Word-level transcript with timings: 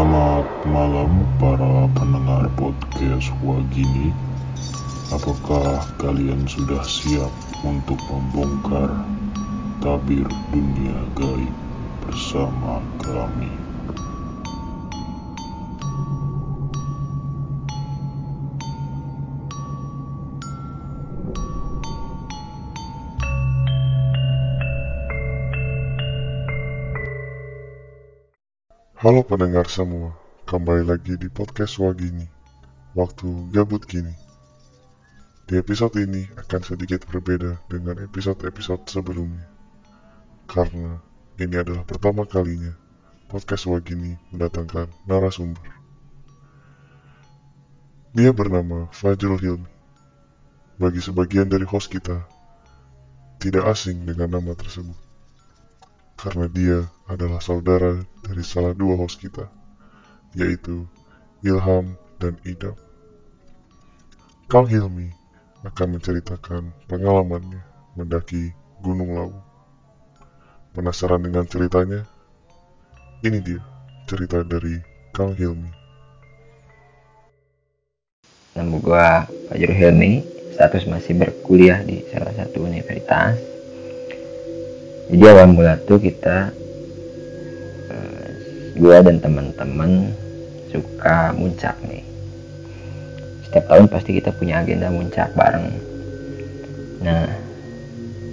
Selamat 0.00 0.48
malam 0.64 1.28
para 1.36 1.84
pendengar 1.92 2.48
podcast 2.56 3.28
Wagini 3.44 4.08
Apakah 5.12 5.84
kalian 6.00 6.48
sudah 6.48 6.80
siap 6.88 7.28
untuk 7.68 8.00
membongkar 8.08 8.96
tabir 9.84 10.24
dunia 10.56 11.04
gaib 11.20 11.52
bersama 12.00 12.80
kami? 13.04 13.69
Halo 29.00 29.24
pendengar 29.24 29.64
semua, 29.64 30.12
kembali 30.44 30.84
lagi 30.84 31.16
di 31.16 31.32
podcast 31.32 31.80
Wagini, 31.80 32.28
waktu 32.92 33.48
gabut 33.48 33.80
gini. 33.88 34.12
Di 35.48 35.56
episode 35.56 35.96
ini 36.04 36.28
akan 36.36 36.60
sedikit 36.60 37.08
berbeda 37.08 37.64
dengan 37.72 37.96
episode-episode 37.96 38.92
sebelumnya. 38.92 39.48
Karena 40.44 41.00
ini 41.40 41.56
adalah 41.56 41.80
pertama 41.88 42.28
kalinya 42.28 42.76
podcast 43.32 43.72
Wagini 43.72 44.20
mendatangkan 44.36 44.92
narasumber. 45.08 45.72
Dia 48.12 48.36
bernama 48.36 48.84
Fajrul 48.92 49.40
Hilmi. 49.40 49.72
Bagi 50.76 51.00
sebagian 51.00 51.48
dari 51.48 51.64
host 51.64 51.88
kita, 51.88 52.20
tidak 53.40 53.64
asing 53.64 54.04
dengan 54.04 54.28
nama 54.28 54.52
tersebut 54.52 55.09
karena 56.20 56.46
dia 56.52 56.78
adalah 57.08 57.40
saudara 57.40 57.96
dari 58.20 58.44
salah 58.44 58.76
dua 58.76 58.92
host 59.00 59.24
kita, 59.24 59.48
yaitu 60.36 60.84
Ilham 61.40 61.96
dan 62.20 62.36
Idam. 62.44 62.76
Kang 64.52 64.68
Hilmi 64.68 65.08
akan 65.64 65.96
menceritakan 65.96 66.76
pengalamannya 66.92 67.64
mendaki 67.96 68.52
Gunung 68.84 69.16
Lawu. 69.16 69.38
Penasaran 70.76 71.24
dengan 71.24 71.48
ceritanya? 71.48 72.04
Ini 73.24 73.38
dia 73.40 73.60
cerita 74.04 74.44
dari 74.44 74.76
Kang 75.16 75.32
Hilmi. 75.32 75.72
Nama 78.60 78.76
gua 78.76 79.24
Fajrul 79.48 79.72
Hilmi, 79.72 80.20
status 80.52 80.84
masih 80.84 81.16
berkuliah 81.16 81.80
di 81.80 82.04
salah 82.12 82.36
satu 82.36 82.68
universitas 82.68 83.49
jadi 85.10 85.26
awal 85.34 85.50
mula 85.50 85.74
tuh 85.90 85.98
kita 85.98 86.54
uh, 87.90 88.26
gua 88.78 89.02
dan 89.02 89.18
teman-teman 89.18 90.14
suka 90.70 91.34
muncak 91.34 91.74
nih. 91.90 92.06
Setiap 93.42 93.74
tahun 93.74 93.90
pasti 93.90 94.14
kita 94.14 94.30
punya 94.30 94.62
agenda 94.62 94.86
muncak 94.86 95.34
bareng. 95.34 95.66
Nah 97.02 97.26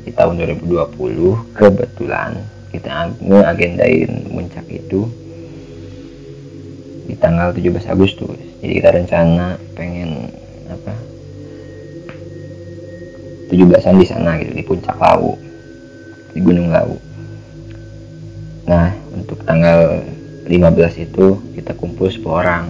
di 0.05 0.13
tahun 0.13 0.37
2020 0.37 1.57
kebetulan 1.57 2.45
kita 2.69 3.09
ngeagendain 3.25 4.29
muncak 4.29 4.69
itu 4.69 5.09
di 7.09 7.17
tanggal 7.17 7.57
17 7.57 7.73
Agustus. 7.89 8.37
Jadi 8.61 8.73
kita 8.77 8.93
rencana 8.93 9.57
pengen 9.73 10.29
apa 10.69 10.93
17-an 13.49 13.97
di 13.97 14.05
sana 14.05 14.37
gitu 14.37 14.53
di 14.53 14.61
puncak 14.61 14.93
Lawu 15.01 15.46
di 16.37 16.45
Gunung 16.45 16.69
Lawu. 16.69 16.93
Nah, 18.69 18.93
untuk 19.09 19.41
tanggal 19.41 20.05
15 20.45 21.01
itu 21.01 21.41
kita 21.57 21.73
kumpul 21.73 22.13
10 22.13 22.29
orang. 22.29 22.65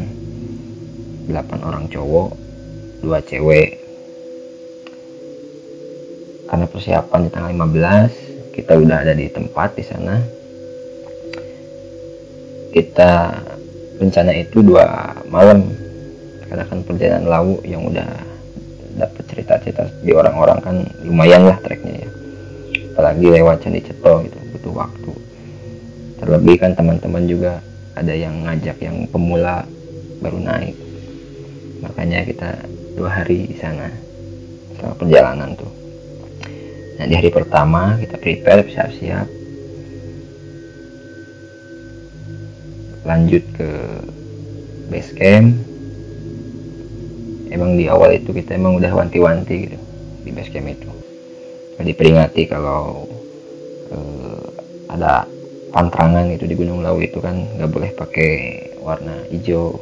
8 1.28 1.68
orang 1.68 1.92
cowok, 1.92 2.32
2 3.04 3.20
cewek. 3.28 3.84
Karena 6.48 6.64
persiapan 6.72 7.28
di 7.28 7.30
tanggal 7.36 7.52
15, 7.52 8.56
kita 8.56 8.80
udah 8.80 9.04
ada 9.04 9.12
di 9.12 9.28
tempat 9.28 9.76
di 9.76 9.84
sana. 9.84 10.16
Kita 12.72 13.12
rencana 14.00 14.32
itu 14.32 14.62
dua 14.62 15.12
malam 15.28 15.66
karena 16.46 16.64
kan 16.70 16.80
perjalanan 16.86 17.26
lawu 17.26 17.58
yang 17.66 17.82
udah 17.90 18.06
dapat 19.02 19.24
cerita-cerita 19.34 19.90
di 20.06 20.14
orang-orang 20.14 20.62
kan 20.62 20.76
lumayan 21.02 21.50
lah 21.50 21.58
treknya 21.66 22.06
ya 22.06 22.10
apalagi 22.98 23.30
lewat 23.30 23.62
candi 23.62 23.86
ceto 23.86 24.26
gitu 24.26 24.38
butuh 24.58 24.74
waktu. 24.74 25.14
Terlebih 26.18 26.58
kan 26.58 26.74
teman-teman 26.74 27.30
juga 27.30 27.62
ada 27.94 28.10
yang 28.10 28.42
ngajak 28.42 28.82
yang 28.82 29.06
pemula 29.14 29.70
baru 30.18 30.42
naik. 30.42 30.74
Makanya 31.86 32.26
kita 32.26 32.58
dua 32.98 33.22
hari 33.22 33.54
di 33.54 33.58
sana 33.62 33.86
selama 34.74 34.98
perjalanan 34.98 35.54
tuh. 35.54 35.70
Nah 36.98 37.06
di 37.06 37.14
hari 37.14 37.30
pertama 37.30 38.02
kita 38.02 38.18
prepare 38.18 38.66
siap-siap. 38.66 39.30
Lanjut 43.06 43.46
ke 43.54 43.70
base 44.90 45.14
camp. 45.14 45.54
Emang 47.54 47.78
di 47.78 47.86
awal 47.86 48.18
itu 48.18 48.34
kita 48.34 48.58
emang 48.58 48.82
udah 48.82 48.90
wanti-wanti 48.90 49.70
gitu 49.70 49.78
di 50.26 50.34
base 50.34 50.50
camp 50.50 50.66
itu 50.66 50.97
diperingati 51.86 52.50
kalau 52.50 53.06
uh, 53.94 54.46
ada 54.90 55.30
pantrangan 55.70 56.32
itu 56.34 56.50
di 56.50 56.56
Gunung 56.58 56.82
Lawu 56.82 57.06
itu 57.06 57.22
kan 57.22 57.38
nggak 57.38 57.70
boleh 57.70 57.92
pakai 57.94 58.32
warna 58.82 59.14
hijau. 59.30 59.78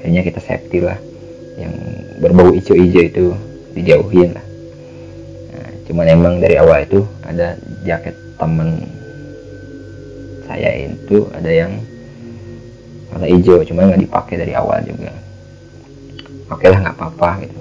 Kayaknya 0.00 0.22
kita 0.24 0.40
safety 0.40 0.78
lah 0.84 0.98
yang 1.60 1.74
berbau 2.20 2.52
hijau-hijau 2.52 3.02
itu 3.04 3.24
dijauhin 3.76 4.32
lah. 4.32 4.46
Nah, 5.52 5.70
cuman 5.90 6.06
emang 6.08 6.34
dari 6.40 6.56
awal 6.56 6.84
itu 6.86 7.04
ada 7.24 7.58
jaket 7.84 8.16
temen 8.40 8.84
saya 10.44 10.70
itu 10.76 11.24
ada 11.32 11.50
yang 11.50 11.72
warna 13.12 13.26
hijau 13.28 13.60
cuman 13.64 13.92
nggak 13.92 14.02
dipakai 14.06 14.34
dari 14.40 14.52
awal 14.56 14.80
juga. 14.84 15.12
Oke 16.52 16.68
lah 16.68 16.78
nggak 16.84 16.96
apa-apa 17.00 17.30
gitu. 17.44 17.60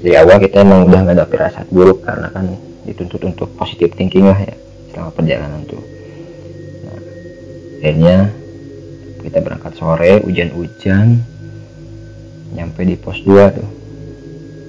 Dari 0.00 0.16
awal 0.16 0.36
kita 0.40 0.62
emang 0.64 0.88
udah 0.88 1.00
nggak 1.06 1.16
ada 1.16 1.26
firasat 1.28 1.66
buruk 1.70 2.02
karena 2.02 2.28
kan 2.32 2.46
dituntut 2.84 3.20
untuk 3.24 3.48
positive 3.56 3.92
thinking 3.96 4.24
lah 4.28 4.38
ya 4.38 4.54
selama 4.90 5.10
perjalanan 5.14 5.62
tuh. 5.68 5.82
Nah, 6.86 7.00
akhirnya 7.80 8.16
kita 9.20 9.38
berangkat 9.44 9.72
sore 9.76 10.24
hujan-hujan 10.24 11.20
nyampe 12.56 12.82
di 12.82 12.96
pos 12.98 13.20
2 13.22 13.56
tuh. 13.56 13.70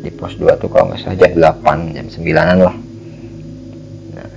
Di 0.02 0.12
pos 0.14 0.34
2 0.38 0.60
tuh 0.62 0.70
kalau 0.70 0.92
nggak 0.92 1.00
salah 1.02 1.18
jam 1.18 1.34
8 1.34 1.96
jam 1.96 2.06
9an 2.10 2.60
lah. 2.62 2.76
Nah 4.18 4.32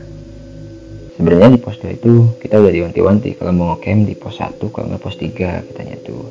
sebenarnya 1.18 1.50
di 1.56 1.60
pos 1.60 1.76
2 1.80 1.98
itu 1.98 2.12
kita 2.40 2.60
udah 2.62 2.72
diwanti-wanti. 2.72 3.36
Kalau 3.36 3.52
mau 3.52 3.76
ngecamp 3.76 4.08
di 4.08 4.14
pos 4.16 4.40
1 4.40 4.56
kalau 4.72 4.86
nggak 4.88 5.02
pos 5.02 5.16
3 5.18 5.66
katanya 5.72 5.96
tuh. 6.04 6.24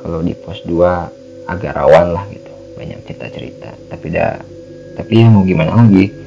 Kalau 0.00 0.18
di 0.24 0.34
pos 0.38 0.62
2 0.64 1.50
agak 1.50 1.74
rawan 1.74 2.16
lah 2.16 2.24
gitu 2.30 2.52
banyak 2.78 2.98
cerita-cerita. 3.04 3.70
Tapi 3.92 4.06
dah 4.08 4.40
tapi 4.92 5.24
ya 5.24 5.28
mau 5.32 5.40
gimana 5.44 5.72
lagi 5.72 6.21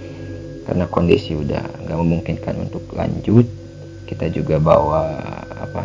karena 0.65 0.89
kondisi 0.89 1.37
udah 1.37 1.61
nggak 1.85 1.97
memungkinkan 1.97 2.55
untuk 2.65 2.81
lanjut 2.97 3.45
kita 4.09 4.29
juga 4.33 4.57
bawa 4.61 5.17
apa 5.53 5.83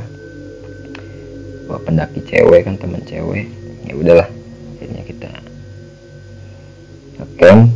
bawa 1.69 1.81
pendaki 1.85 2.21
cewek 2.27 2.67
kan 2.67 2.77
teman 2.77 3.01
cewek. 3.05 3.49
Ya 3.89 3.95
udahlah 3.97 4.29
akhirnya 4.77 5.03
kita 5.05 5.31
ngecamp 7.21 7.69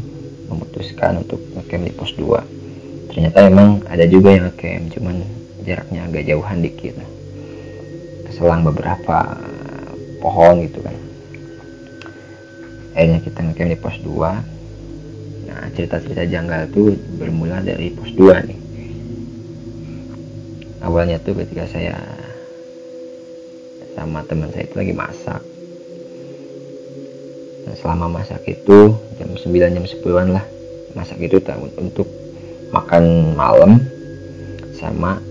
memutuskan 0.49 1.21
untuk 1.25 1.41
ngecamp 1.57 1.85
di 1.85 1.93
pos 1.93 2.13
2 2.17 3.13
ternyata 3.13 3.47
emang 3.47 3.81
ada 3.87 4.05
juga 4.09 4.35
yang 4.35 4.49
ngecamp 4.49 4.85
cuman 4.97 5.17
jaraknya 5.65 6.01
agak 6.09 6.25
jauhan 6.29 6.61
dikit. 6.61 6.97
Keselang 8.29 8.65
beberapa 8.65 9.37
pohon 10.21 10.65
gitu 10.65 10.81
kan. 10.81 10.97
Akhirnya 12.97 13.21
kita 13.21 13.39
ngecamp 13.45 13.71
di 13.73 13.79
pos 13.81 13.97
2 14.01 14.54
Nah, 15.55 15.71
cerita-cerita 15.71 16.27
janggal 16.27 16.67
itu 16.67 16.99
bermula 17.15 17.63
dari 17.63 17.95
pos 17.95 18.11
2 18.11 18.43
nih. 18.51 18.59
Awalnya 20.83 21.23
tuh 21.23 21.39
ketika 21.39 21.71
saya 21.71 21.95
sama 23.95 24.27
teman 24.27 24.51
saya 24.51 24.67
itu 24.67 24.75
lagi 24.75 24.91
masak. 24.91 25.41
Nah, 27.65 27.75
selama 27.79 28.19
masak 28.19 28.43
itu 28.51 28.99
jam 29.15 29.31
9 29.31 29.75
jam 29.79 29.85
10-an 29.87 30.29
lah. 30.35 30.45
Masak 30.99 31.23
itu 31.23 31.39
untuk 31.79 32.11
makan 32.75 33.35
malam 33.39 33.79
sama 34.75 35.23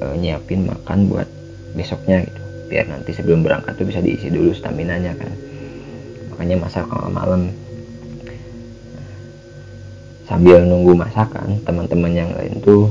e, 0.00 0.04
nyiapin 0.20 0.68
makan 0.68 1.08
buat 1.08 1.28
besoknya 1.72 2.28
gitu. 2.28 2.40
Biar 2.68 2.88
nanti 2.92 3.16
sebelum 3.16 3.40
berangkat 3.40 3.76
tuh 3.76 3.88
bisa 3.88 4.04
diisi 4.04 4.28
dulu 4.28 4.52
stamina-nya 4.52 5.16
kan. 5.16 5.32
Makanya 6.32 6.56
masak 6.60 6.84
malam 6.88 7.52
sambil 10.32 10.64
nunggu 10.64 10.96
masakan 10.96 11.60
teman-teman 11.68 12.08
yang 12.16 12.32
lain 12.32 12.56
tuh 12.64 12.88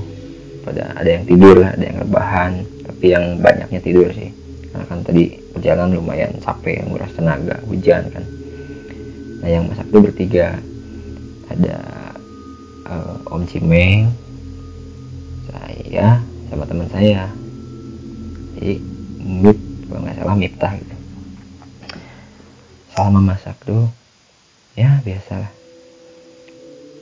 pada 0.62 0.94
ada 0.94 1.10
yang 1.10 1.26
tidur 1.26 1.66
ada 1.66 1.82
yang 1.82 1.98
rebahan 1.98 2.62
tapi 2.86 3.18
yang 3.18 3.42
banyaknya 3.42 3.82
tidur 3.82 4.14
sih. 4.14 4.30
Karena 4.70 4.86
kan 4.86 5.02
tadi 5.02 5.42
perjalanan 5.50 5.98
lumayan 5.98 6.38
capek 6.38 6.86
nguras 6.86 7.10
tenaga 7.18 7.58
hujan 7.66 8.14
kan. 8.14 8.22
Nah 9.42 9.50
yang 9.50 9.66
masak 9.66 9.90
tuh 9.90 10.06
bertiga. 10.06 10.62
Ada 11.50 11.76
uh, 12.88 13.34
Om 13.34 13.44
Cimeng 13.50 14.14
saya 15.50 16.22
sama 16.54 16.64
teman 16.70 16.88
saya. 16.94 17.26
Jadi 18.62 18.78
Mip 19.18 19.58
kalau 19.90 20.06
nggak 20.06 20.18
salah 20.22 20.38
Miftah 20.38 20.74
gitu. 20.78 20.96
Selama 22.94 23.34
masak 23.34 23.58
tuh 23.66 23.90
ya 24.78 25.02
biasalah 25.02 25.61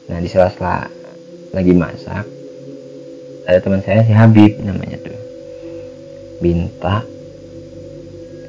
nah 0.10 0.18
di 0.18 0.28
sela-sela 0.28 0.90
lagi 1.54 1.74
masak 1.74 2.40
ada 3.50 3.66
teman 3.66 3.82
saya 3.82 4.06
si 4.06 4.14
Habib 4.14 4.62
namanya 4.62 5.02
tuh. 5.02 5.18
Minta 6.38 7.02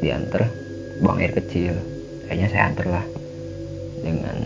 diantar 0.05 0.45
buang 1.01 1.17
air 1.25 1.33
kecil. 1.33 1.73
Kayaknya 2.29 2.49
saya 2.53 2.62
antar 2.69 2.87
lah 3.01 3.07
dengan 4.05 4.37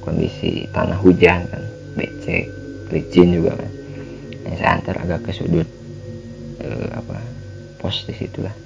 kondisi 0.00 0.64
tanah 0.72 0.96
hujan 1.04 1.44
kan 1.52 1.62
becek 2.00 2.48
licin 2.96 3.36
juga 3.36 3.60
kan. 3.60 3.70
Yang 4.48 4.56
saya 4.56 4.70
antar 4.80 4.96
agak 5.04 5.20
ke 5.28 5.36
sudut 5.36 5.68
eh, 6.64 6.88
apa 6.96 7.20
pos 7.76 8.08
di 8.08 8.16
situ 8.16 8.40
lah. 8.40 8.56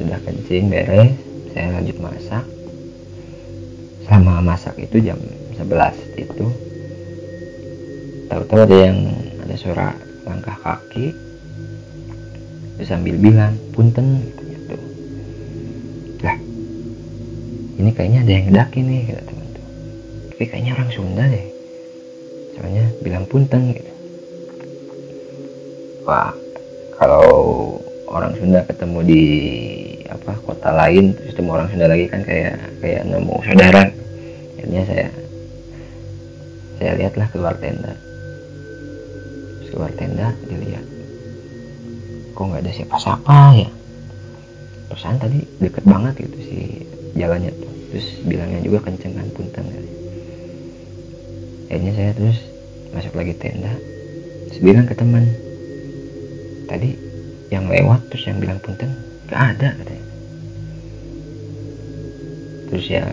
Sudah 0.00 0.16
kencing 0.24 0.72
beres 0.72 1.12
saya 1.52 1.76
lanjut 1.76 2.00
masak 2.00 2.44
sama 4.10 4.42
masak 4.42 4.74
itu 4.82 4.98
jam 4.98 5.22
11 5.54 6.18
itu. 6.18 6.46
Tahu-tahu 8.26 8.60
ada 8.66 8.76
yang 8.90 8.98
ada 9.46 9.54
suara 9.54 9.94
langkah 10.26 10.58
kaki. 10.58 11.14
Sambil 12.80 13.20
bilang 13.20 13.52
punten 13.76 14.24
gitu 14.24 14.40
lah 16.24 16.36
ini 17.76 17.90
kayaknya 17.92 18.24
ada 18.24 18.32
yang 18.32 18.44
ngedaki 18.48 18.80
nih 18.80 19.00
kata 19.12 19.22
teman 19.28 19.46
tapi 20.32 20.44
kayaknya 20.48 20.72
orang 20.80 20.88
Sunda 20.88 21.24
deh. 21.28 21.46
Soalnya 22.56 22.84
bilang 23.04 23.24
punten 23.28 23.76
gitu. 23.76 23.92
Wah 26.08 26.32
kalau 26.96 27.28
orang 28.08 28.32
Sunda 28.40 28.64
ketemu 28.64 28.98
di 29.04 29.24
apa 30.08 30.32
kota 30.40 30.72
lain 30.72 31.12
terus 31.12 31.36
ketemu 31.36 31.50
orang 31.60 31.68
Sunda 31.68 31.86
lagi 31.88 32.08
kan 32.08 32.24
kayak 32.24 32.56
kayak 32.80 33.02
nemu 33.04 33.36
saudara 33.44 33.82
lihatlah 37.00 37.28
keluar 37.32 37.56
tenda. 37.56 37.96
Keluar 39.72 39.90
tenda 39.96 40.36
dilihat. 40.44 40.84
Kok 42.36 42.44
nggak 42.44 42.62
ada 42.68 42.72
siapa-siapa 42.76 43.36
ya? 43.56 43.70
Perusahaan 44.92 45.16
tadi 45.16 45.40
deket 45.64 45.84
banget 45.88 46.14
gitu 46.28 46.38
sih 46.44 46.64
jalannya 47.16 47.48
tuh. 47.56 47.72
Terus 47.90 48.06
bilangnya 48.28 48.60
juga 48.60 48.84
kenceng 48.84 49.16
kan 49.16 49.26
punten 49.32 49.64
kali 49.64 49.90
akhirnya 51.70 51.92
saya 51.94 52.10
terus 52.18 52.38
masuk 52.90 53.14
lagi 53.14 53.34
tenda. 53.38 53.70
Terus 54.50 54.58
bilang 54.58 54.90
ke 54.90 54.94
teman 54.98 55.22
tadi 56.66 56.98
yang 57.54 57.70
lewat 57.70 58.10
terus 58.10 58.26
yang 58.26 58.42
bilang 58.42 58.58
punten 58.58 58.90
gak 59.30 59.54
ada 59.54 59.78
katanya. 59.78 60.06
Terus 62.74 62.86
ya 62.90 63.06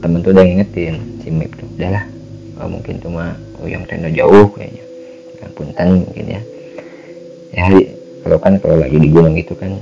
temen 0.00 0.24
tuh 0.24 0.32
udah 0.32 0.44
ngingetin 0.44 1.20
si 1.20 1.28
Mip 1.28 1.52
tuh 1.60 1.68
udahlah 1.76 2.04
oh, 2.60 2.68
mungkin 2.70 3.00
cuma 3.02 3.34
oh 3.58 3.66
yang 3.66 3.82
tenda 3.88 4.10
jauh 4.10 4.46
kayaknya. 4.54 4.84
Yang 5.42 5.52
punten 5.56 5.88
mungkin 6.06 6.24
ya. 6.28 6.42
Ya 7.54 7.64
kalau 8.24 8.38
kan 8.40 8.56
kalau 8.58 8.80
lagi 8.80 8.96
di 8.98 9.08
gunung 9.12 9.36
itu 9.36 9.52
kan 9.54 9.76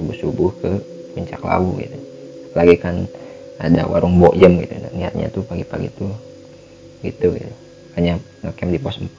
Subuh-subuh 0.00 0.50
ke 0.64 0.72
puncak 1.12 1.44
lawu 1.44 1.76
gitu. 1.84 2.00
Lagi 2.56 2.80
kan 2.80 3.04
ada 3.60 3.84
warung 3.84 4.16
bojem 4.16 4.64
gitu. 4.64 4.80
Nah, 4.80 4.96
niatnya 4.96 5.28
tuh 5.28 5.44
pagi-pagi 5.44 5.92
tuh 5.92 6.08
gitu 7.04 7.36
gitu. 7.36 7.52
Hanya 8.00 8.16
ngecamp 8.40 8.72
di 8.72 8.80
pos 8.80 8.96
4 8.96 9.12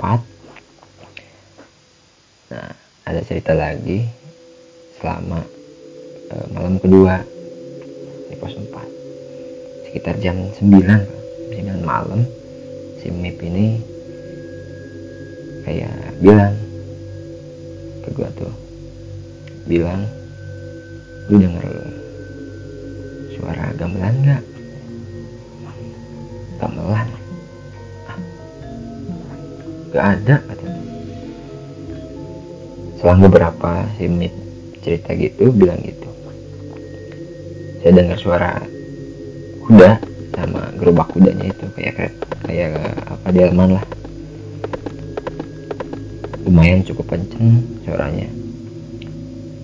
nah 2.47 2.71
ada 3.03 3.19
cerita 3.27 3.51
lagi 3.51 4.07
selama 5.03 5.43
uh, 6.31 6.47
malam 6.55 6.79
kedua 6.79 7.19
di 8.31 8.39
pos 8.39 8.55
4 8.55 8.71
sekitar 9.87 10.19
jam 10.19 10.35
9 10.59 10.67
9 11.55 11.87
malam 11.87 12.27
si 12.99 13.07
Mip 13.07 13.39
ini 13.39 13.79
kayak 15.63 15.95
bilang 16.19 16.55
ke 18.03 18.09
gua 18.11 18.27
tuh 18.35 18.51
bilang 19.63 20.03
lu 21.31 21.39
denger 21.39 21.65
suara 23.35 23.71
gamelan 23.79 24.15
nggak? 24.23 24.43
Gamelan? 26.57 27.07
Ah, 28.09 28.19
gak 29.93 30.05
ada 30.19 30.35
katanya 30.47 30.81
selang 32.97 33.21
beberapa 33.23 33.85
si 33.95 34.09
Mip 34.09 34.33
cerita 34.81 35.13
gitu 35.15 35.51
bilang 35.51 35.79
gitu. 35.83 36.09
Saya 37.83 37.91
dengar 37.93 38.17
suara 38.17 38.76
gerobak 40.77 41.09
kudanya 41.11 41.49
itu 41.49 41.65
kayak 41.73 42.13
kayak 42.45 42.71
apa 43.09 43.27
delman 43.33 43.81
lah. 43.81 43.85
Lumayan 46.47 46.85
cukup 46.87 47.11
kenceng 47.11 47.65
suaranya. 47.83 48.29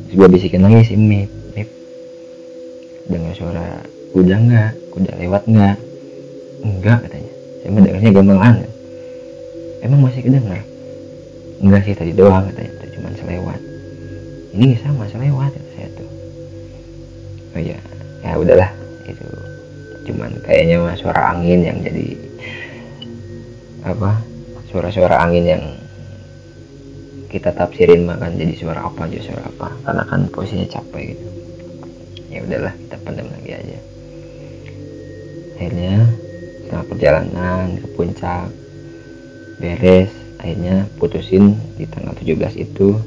Terus 0.09 0.15
gue 0.19 0.27
bisikin 0.27 0.65
lagi 0.65 0.83
si 0.83 0.95
Mip 0.99 1.31
Mip. 1.55 1.69
Dengar 3.07 3.33
suara 3.37 3.81
kuda 4.11 4.35
nggak? 4.35 4.71
Kuda 4.91 5.11
lewat 5.21 5.43
nggak? 5.47 5.77
Enggak 6.65 6.97
katanya. 7.07 7.33
Saya 7.63 7.69
mah 7.71 7.81
dengarnya 7.85 8.11
gamelan 8.11 8.55
emang 9.83 9.99
masih 10.07 10.23
kedengar 10.23 10.63
enggak 11.59 11.81
sih 11.87 11.95
tadi 11.95 12.11
doang 12.15 12.47
katanya. 12.51 12.71
Itu 12.79 12.87
cuma 12.99 13.09
selewat. 13.15 13.59
Ini 14.55 14.75
sama 14.83 15.03
selewat 15.11 15.51
saya 15.75 15.87
tuh. 15.95 16.09
Oh 17.55 17.61
ya 17.61 17.77
ya 18.23 18.35
udahlah. 18.39 18.71
Itu 19.07 19.27
cuman 20.03 20.31
kayaknya 20.43 20.83
mah 20.83 20.95
suara 20.99 21.31
angin 21.31 21.63
yang 21.63 21.77
jadi 21.79 22.19
apa 23.83 24.19
suara-suara 24.71 25.21
angin 25.21 25.45
yang 25.45 25.63
kita 27.33 27.49
tafsirin 27.49 28.05
mah 28.05 28.21
kan 28.21 28.37
jadi 28.37 28.53
suara 28.53 28.85
apa 28.85 29.09
aja 29.09 29.17
suara 29.25 29.49
apa. 29.49 29.73
Karena 29.81 30.03
kan 30.05 30.29
posisinya 30.29 30.69
capek 30.69 31.17
gitu. 31.17 31.27
Ya 32.29 32.45
udahlah 32.45 32.73
kita 32.77 32.95
pendam 33.01 33.25
lagi 33.33 33.51
aja. 33.57 33.79
Akhirnya 35.57 35.93
setelah 36.61 36.85
perjalanan 36.85 37.65
ke 37.81 37.87
puncak 37.97 38.53
beres 39.57 40.13
akhirnya 40.37 40.85
putusin 41.01 41.57
di 41.73 41.89
tanggal 41.89 42.13
17 42.13 42.53
itu 42.69 43.01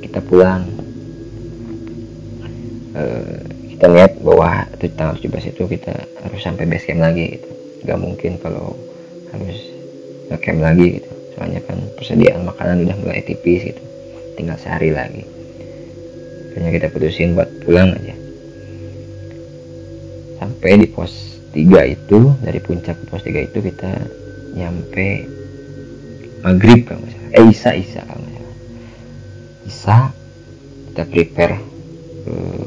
kita 0.00 0.24
pulang. 0.24 0.64
E, 2.96 3.04
kita 3.84 4.00
lihat 4.00 4.16
bahwa 4.24 4.64
tanggal 4.96 5.12
17 5.20 5.52
itu 5.52 5.62
kita 5.68 5.92
harus 6.24 6.40
sampai 6.40 6.64
base 6.64 6.88
camp 6.88 7.04
lagi 7.04 7.36
gitu. 7.36 7.52
Nggak 7.84 7.98
mungkin 8.00 8.32
kalau 8.40 8.72
harus 9.28 9.60
ngecamp 10.32 10.64
lagi 10.64 10.86
gitu. 10.96 11.12
Soalnya 11.36 11.60
kan 11.68 11.76
persediaan 11.92 12.48
makanan 12.48 12.88
udah 12.88 12.96
mulai 13.04 13.20
tipis 13.20 13.60
gitu. 13.60 13.84
Tinggal 14.40 14.56
sehari 14.56 14.88
lagi. 14.88 15.20
Akhirnya 16.48 16.72
kita 16.80 16.86
putusin 16.96 17.36
buat 17.36 17.52
pulang 17.60 17.92
aja. 17.92 18.16
Sampai 20.40 20.80
di 20.80 20.88
pos 20.88 21.44
3 21.52 21.84
itu 21.84 22.32
dari 22.40 22.64
puncak 22.64 22.96
ke 22.96 23.04
pos 23.12 23.20
3 23.20 23.52
itu 23.52 23.58
kita 23.68 24.00
nyampe 24.56 25.28
maghrib 26.40 26.88
kalau 26.88 27.04
nggak 27.04 27.12
salah. 27.20 27.36
Eh 27.36 27.46
isa 27.52 27.70
isa 27.76 28.00
kalau 28.00 28.24
nggak 28.24 28.48
isa 29.68 30.08
kita 30.88 31.04
prepare 31.04 31.60
apa 32.24 32.63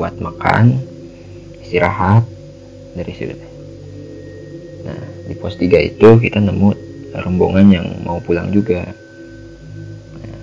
buat 0.00 0.16
makan 0.16 0.80
istirahat 1.60 2.24
dari 2.96 3.12
situ 3.12 3.36
Nah, 4.80 4.96
di 5.28 5.36
pos 5.36 5.60
3 5.60 5.76
itu 5.76 6.08
kita 6.16 6.40
nemu 6.40 6.72
rombongan 7.12 7.66
yang 7.68 7.86
mau 8.00 8.16
pulang 8.24 8.48
juga. 8.48 8.80
Nah, 10.16 10.40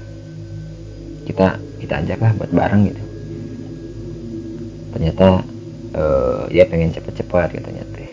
kita 1.26 1.58
kita 1.82 1.94
ajaklah 2.06 2.32
buat 2.38 2.52
bareng 2.54 2.82
gitu. 2.86 3.04
Ternyata 4.94 5.42
uh, 5.98 6.42
dia 6.54 6.70
pengen 6.70 6.94
cepet-cepet 6.94 7.50
katanya 7.58 7.84
teh. 7.98 8.10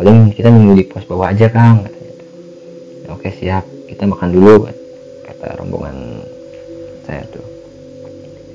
Paling 0.00 0.32
kita 0.32 0.48
nunggu 0.48 0.80
di 0.80 0.84
pos 0.88 1.04
bawah 1.04 1.28
aja 1.28 1.52
kang. 1.52 1.84
Oke 3.12 3.32
siap, 3.36 3.68
kita 3.88 4.08
makan 4.08 4.32
dulu 4.32 4.64
kata 5.28 5.60
rombongan 5.60 6.24
saya 7.04 7.20
tuh. 7.28 7.55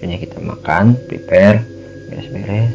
Akhirnya 0.01 0.17
kita 0.17 0.41
makan, 0.41 0.97
prepare, 1.05 1.61
beres-beres. 2.09 2.73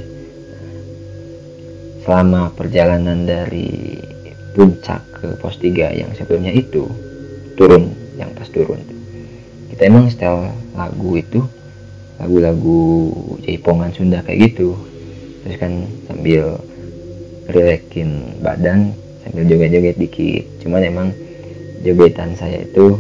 Selama 2.07 2.55
perjalanan 2.55 3.27
dari 3.27 3.99
puncak 4.55 5.03
ke 5.11 5.35
pos 5.43 5.59
3 5.59 5.91
yang 5.91 6.07
sebelumnya 6.15 6.55
itu 6.55 6.87
turun 7.59 7.91
yang 8.15 8.31
pas 8.31 8.47
turun. 8.47 8.79
Kita 9.75 9.91
emang 9.91 10.07
setel 10.07 10.55
lagu 10.79 11.19
itu 11.19 11.43
lagu-lagu 12.23 13.11
jaipongan 13.43 13.91
Sunda 13.91 14.23
kayak 14.23 14.55
gitu. 14.55 14.79
Terus 15.43 15.59
kan 15.59 15.83
sambil 16.07 16.63
relaxin 17.51 18.39
badan 18.39 18.95
sambil 19.27 19.51
joget-joget 19.51 19.99
dikit. 19.99 20.47
Cuman 20.63 20.87
emang 20.87 21.11
jogetan 21.83 22.39
saya 22.39 22.63
itu 22.63 22.95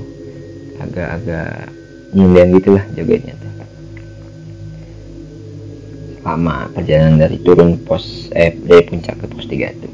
agak-agak 0.82 1.70
nyinden 2.10 2.58
gitulah 2.58 2.82
jogetnya 2.98 3.45
lama 6.26 6.66
perjalanan 6.74 7.22
dari 7.22 7.38
turun 7.38 7.78
pos 7.86 8.26
eh 8.34 8.50
dari 8.50 8.82
puncak 8.82 9.14
ke 9.22 9.26
pos 9.30 9.46
3 9.46 9.54
itu. 9.78 9.88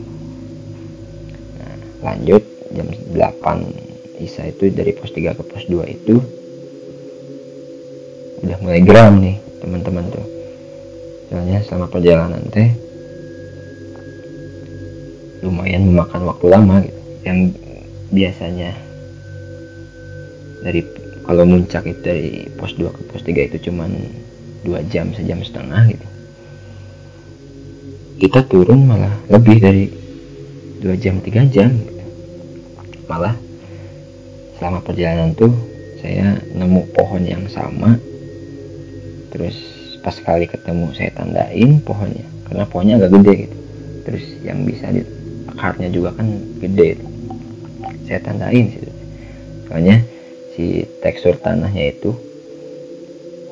Nah, 1.61 1.77
lanjut 2.09 2.41
jam 2.73 2.89
8 2.89 4.25
Isa 4.25 4.49
itu 4.49 4.73
dari 4.73 4.97
pos 4.97 5.13
3 5.13 5.37
ke 5.37 5.43
pos 5.45 5.69
2 5.69 5.85
itu 5.93 6.17
udah 8.43 8.59
mulai 8.65 8.81
geram 8.81 9.21
nih 9.21 9.37
teman-teman 9.61 10.09
tuh. 10.09 10.25
Soalnya 11.29 11.61
selama 11.69 11.93
perjalanan 11.93 12.41
teh 12.49 12.73
lumayan 15.45 15.93
memakan 15.93 16.33
waktu 16.33 16.47
lama 16.49 16.81
gitu. 16.81 17.01
Yang 17.29 17.39
biasanya 18.09 18.73
dari 20.65 20.81
kalau 21.29 21.45
muncak 21.45 21.85
itu 21.85 22.01
dari 22.01 22.49
pos 22.57 22.73
2 22.73 22.89
ke 22.89 23.01
pos 23.13 23.21
3 23.21 23.53
itu 23.53 23.69
cuman 23.69 23.93
dua 24.63 24.79
jam 24.89 25.11
sejam 25.11 25.43
setengah 25.43 25.91
gitu 25.91 26.12
kita 28.23 28.47
turun 28.47 28.87
malah 28.87 29.11
lebih 29.27 29.59
dari 29.59 29.91
dua 30.79 30.95
jam 30.95 31.19
tiga 31.19 31.43
jam. 31.51 31.75
Malah 33.11 33.35
selama 34.63 34.79
perjalanan 34.79 35.35
tuh 35.35 35.51
saya 35.99 36.39
nemu 36.55 36.87
pohon 36.95 37.27
yang 37.27 37.43
sama. 37.51 37.99
Terus 39.35 39.59
pas 40.07 40.15
kali 40.23 40.47
ketemu 40.47 40.95
saya 40.95 41.11
tandain 41.19 41.83
pohonnya 41.83 42.23
karena 42.47 42.63
pohonnya 42.71 42.95
agak 43.03 43.11
gede 43.19 43.35
gitu. 43.51 43.59
Terus 44.07 44.25
yang 44.47 44.63
bisa 44.63 44.87
di 44.95 45.03
akarnya 45.51 45.91
juga 45.91 46.15
kan 46.15 46.31
gede 46.63 47.03
saya 48.07 48.23
tandain 48.23 48.71
sih. 48.71 48.87
Soalnya 49.67 49.99
si 50.55 50.87
tekstur 51.03 51.43
tanahnya 51.43 51.91
itu 51.91 52.15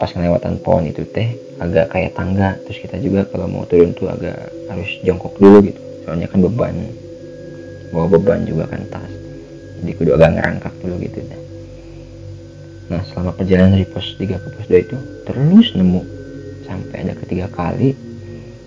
pas 0.01 0.09
kelewatan 0.09 0.57
pohon 0.65 0.89
itu 0.89 1.05
teh 1.13 1.37
agak 1.61 1.93
kayak 1.93 2.17
tangga. 2.17 2.57
Terus 2.65 2.79
kita 2.81 2.97
juga 2.99 3.29
kalau 3.29 3.47
mau 3.47 3.69
turun 3.69 3.93
tuh 3.93 4.09
agak 4.09 4.49
harus 4.73 4.89
jongkok 5.05 5.37
dulu 5.37 5.61
gitu. 5.69 5.81
Soalnya 6.09 6.27
kan 6.33 6.41
beban 6.41 6.75
bawa 7.93 8.07
beban 8.09 8.49
juga 8.49 8.65
kan 8.73 8.81
tas. 8.89 9.13
Jadi 9.85 9.93
kudu 10.01 10.17
agak 10.17 10.41
ngerangkak 10.41 10.75
dulu 10.81 10.97
gitu 11.05 11.21
deh. 11.21 11.43
nah 12.91 13.07
selama 13.07 13.31
perjalanan 13.39 13.79
dari 13.79 13.87
pos 13.87 14.19
3 14.19 14.27
ke 14.27 14.49
pos 14.51 14.67
2 14.67 14.83
itu 14.83 14.99
terus 15.23 15.79
nemu 15.79 16.03
sampai 16.67 17.07
ada 17.07 17.15
ketiga 17.23 17.47
kali 17.47 17.95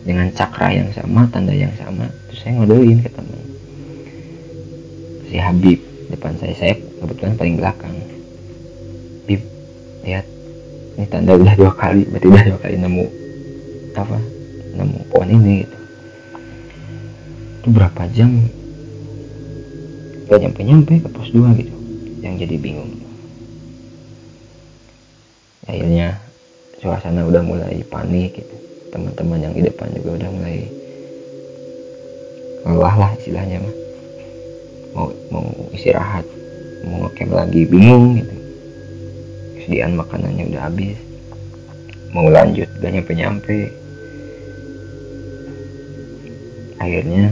dengan 0.08 0.32
cakra 0.32 0.72
yang 0.72 0.88
sama 0.96 1.28
tanda 1.28 1.52
yang 1.52 1.76
sama. 1.76 2.08
Terus 2.32 2.40
saya 2.40 2.56
ngodoin 2.56 3.04
ke 3.04 3.12
teman 3.12 3.44
si 5.34 5.42
Habib 5.42 5.82
depan 6.14 6.38
saya 6.38 6.54
saya 6.54 6.78
kebetulan 6.78 7.34
paling 7.34 7.58
belakang. 7.58 7.98
Habib 9.26 9.42
lihat 10.06 10.26
ini 10.94 11.06
tanda 11.10 11.34
udah 11.34 11.54
dua 11.58 11.74
kali 11.74 12.06
berarti 12.06 12.28
udah 12.30 12.44
dua 12.54 12.60
kali 12.62 12.76
nemu 12.78 13.06
apa? 13.98 14.18
Nemu 14.74 14.98
pohon 15.10 15.30
ini 15.30 15.66
gitu. 15.66 15.78
Itu 17.62 17.68
berapa 17.74 18.02
jam? 18.14 18.30
Gak 20.30 20.40
nyampe 20.42 20.62
nyampe 20.66 20.94
ke 21.02 21.10
pos 21.10 21.30
2 21.30 21.60
gitu. 21.62 21.74
Yang 22.26 22.48
jadi 22.48 22.56
bingung. 22.58 22.92
Akhirnya 25.70 26.20
suasana 26.82 27.24
udah 27.24 27.42
mulai 27.46 27.82
panik 27.88 28.42
gitu. 28.42 28.56
Teman-teman 28.94 29.42
yang 29.42 29.54
di 29.58 29.62
depan 29.66 29.90
juga 29.98 30.22
udah 30.22 30.30
mulai 30.30 30.58
lelah 32.70 32.96
lah 32.98 33.12
istilahnya 33.18 33.58
mah. 33.62 33.76
Mau 34.94 35.10
mau 35.34 35.46
istirahat 35.74 36.26
mau 36.84 37.08
ngecamp 37.08 37.32
lagi 37.34 37.66
bingung 37.66 38.20
gitu 38.20 38.43
kesediaan 39.64 39.96
makanannya 39.96 40.52
udah 40.52 40.68
habis. 40.68 41.00
Mau 42.12 42.28
lanjut 42.28 42.68
gak 42.84 42.92
nyampe 42.92 43.16
nyampe 43.16 43.58
akhirnya 46.84 47.32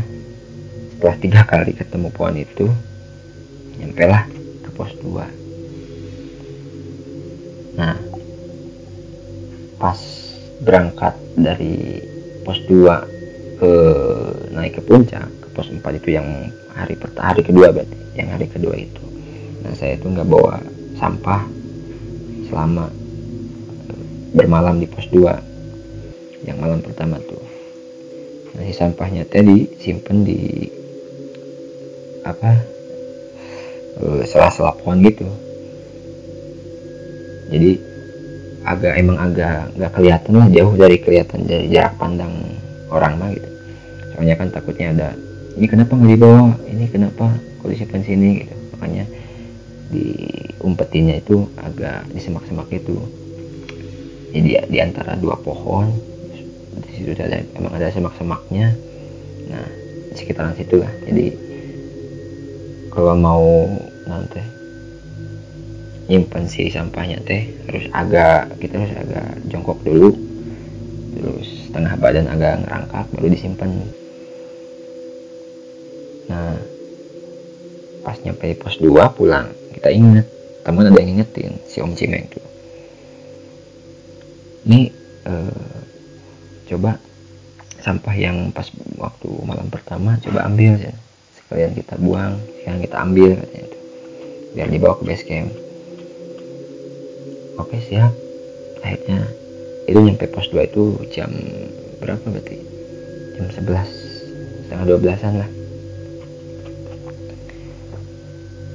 setelah 0.95 1.15
tiga 1.19 1.43
kali 1.43 1.75
ketemu 1.75 2.07
pohon 2.15 2.39
itu 2.39 2.71
nyampe 3.83 4.07
lah 4.07 4.23
ke 4.63 4.71
pos 4.71 4.95
2 5.03 5.11
nah 7.75 8.00
pas 9.75 10.00
berangkat 10.63 11.19
dari 11.35 12.00
pos 12.47 12.63
2 12.63 13.59
ke 13.59 13.73
naik 14.55 14.79
ke 14.79 14.81
puncak 14.88 15.27
ke 15.27 15.47
pos 15.51 15.67
4 15.67 15.83
itu 16.00 16.15
yang 16.15 16.47
hari 16.71 16.95
pertama 16.95 17.35
hari 17.35 17.43
kedua 17.43 17.75
berarti 17.75 17.97
yang 18.15 18.27
hari 18.31 18.47
kedua 18.47 18.75
itu. 18.75 19.03
Nah 19.63 19.71
saya 19.75 19.95
itu 19.95 20.07
nggak 20.07 20.27
bawa 20.27 20.59
sampah 21.00 21.47
selama 22.51 22.91
bermalam 24.36 24.84
di 24.84 24.88
pos 24.91 25.08
2 25.08 26.43
yang 26.43 26.60
malam 26.60 26.84
pertama 26.84 27.15
tuh. 27.24 27.39
Nah 28.51 28.67
si 28.67 28.75
sampahnya 28.75 29.24
tadi 29.24 29.72
simpen 29.79 30.27
di 30.27 30.67
apa 32.27 32.51
eh, 34.03 34.22
sela-sela 34.27 34.75
pohon 34.75 35.00
gitu. 35.00 35.24
Jadi 37.51 37.72
agak 38.67 38.93
emang 39.00 39.17
agak 39.17 39.72
nggak 39.79 39.91
kelihatan 39.96 40.34
lah 40.38 40.48
jauh 40.51 40.74
dari 40.75 40.98
kelihatan 41.00 41.48
dari 41.48 41.72
jarak 41.72 41.96
pandang 41.96 42.31
orang 42.91 43.15
mah 43.15 43.31
gitu. 43.31 43.50
Soalnya 44.12 44.36
kan 44.36 44.48
takutnya 44.51 44.88
ada 44.91 45.10
ini 45.55 45.65
kenapa 45.67 45.96
nggak 45.96 46.12
dibawa? 46.15 46.55
Ini 46.67 46.86
kenapa? 46.91 47.25
Kok 47.63 47.70
disimpan 47.72 48.03
sini? 48.03 48.29
gitu. 48.43 48.55
Makanya 48.75 49.05
diumpetinnya 49.91 51.20
itu 51.20 51.43
agak 51.81 52.13
di 52.13 52.21
semak-semak 52.21 52.69
itu. 52.69 52.93
Jadi 54.38 54.69
di 54.69 54.77
antara 54.77 55.17
dua 55.17 55.33
pohon 55.41 55.89
di 56.77 56.89
situ 56.93 57.17
ada 57.17 57.41
emang 57.57 57.73
ada 57.73 57.89
semak-semaknya. 57.89 58.69
Nah 59.50 59.65
di 60.13 60.13
sekitaran 60.13 60.53
situ 60.53 60.77
lah. 60.77 60.93
Jadi 61.09 61.33
kalau 62.93 63.17
mau 63.17 63.65
nanti 64.05 64.45
nyimpen 66.05 66.45
si 66.45 66.69
sampahnya 66.69 67.17
teh 67.25 67.50
harus 67.65 67.89
agak 67.97 68.61
kita 68.61 68.77
harus 68.77 68.95
agak 69.01 69.27
jongkok 69.50 69.81
dulu. 69.81 70.13
Terus 71.17 71.65
setengah 71.65 71.97
badan 71.97 72.29
agak 72.29 72.61
ngerangkak 72.61 73.09
baru 73.09 73.27
disimpan. 73.33 73.69
Nah 76.29 76.61
pas 78.05 78.21
nyampe 78.21 78.53
pos 78.53 78.77
2 78.77 79.17
pulang 79.17 79.50
kita 79.73 79.89
inget 79.89 80.29
teman 80.61 80.89
ada 80.89 80.99
yang 81.01 81.19
ingetin 81.19 81.57
si 81.65 81.81
om 81.81 81.93
Cimeng 81.97 82.29
tuh. 82.29 82.45
Ini 84.69 84.93
eh, 85.25 85.81
coba 86.69 87.01
sampah 87.81 88.13
yang 88.13 88.53
pas 88.53 88.69
waktu 89.01 89.29
malam 89.41 89.67
pertama 89.73 90.17
coba 90.21 90.45
ambil 90.45 90.77
ya. 90.77 90.93
Sekalian 91.37 91.73
kita 91.73 91.97
buang 91.97 92.37
sekalian 92.61 92.81
kita 92.85 92.97
ambil 93.01 93.29
katanya 93.41 93.63
itu 93.67 93.79
biar 94.53 94.67
dibawa 94.69 94.93
ke 95.01 95.03
base 95.09 95.25
camp. 95.25 95.49
Oke 97.57 97.77
siap. 97.89 98.13
Akhirnya 98.81 99.21
itu 99.89 99.97
nyampe 99.97 100.25
pos 100.29 100.49
2 100.49 100.69
itu 100.69 100.83
jam 101.13 101.29
berapa 102.01 102.21
berarti? 102.21 102.57
Jam 103.37 103.45
11 103.49 104.01
setengah 104.71 104.85
12an 104.87 105.33
lah 105.35 105.49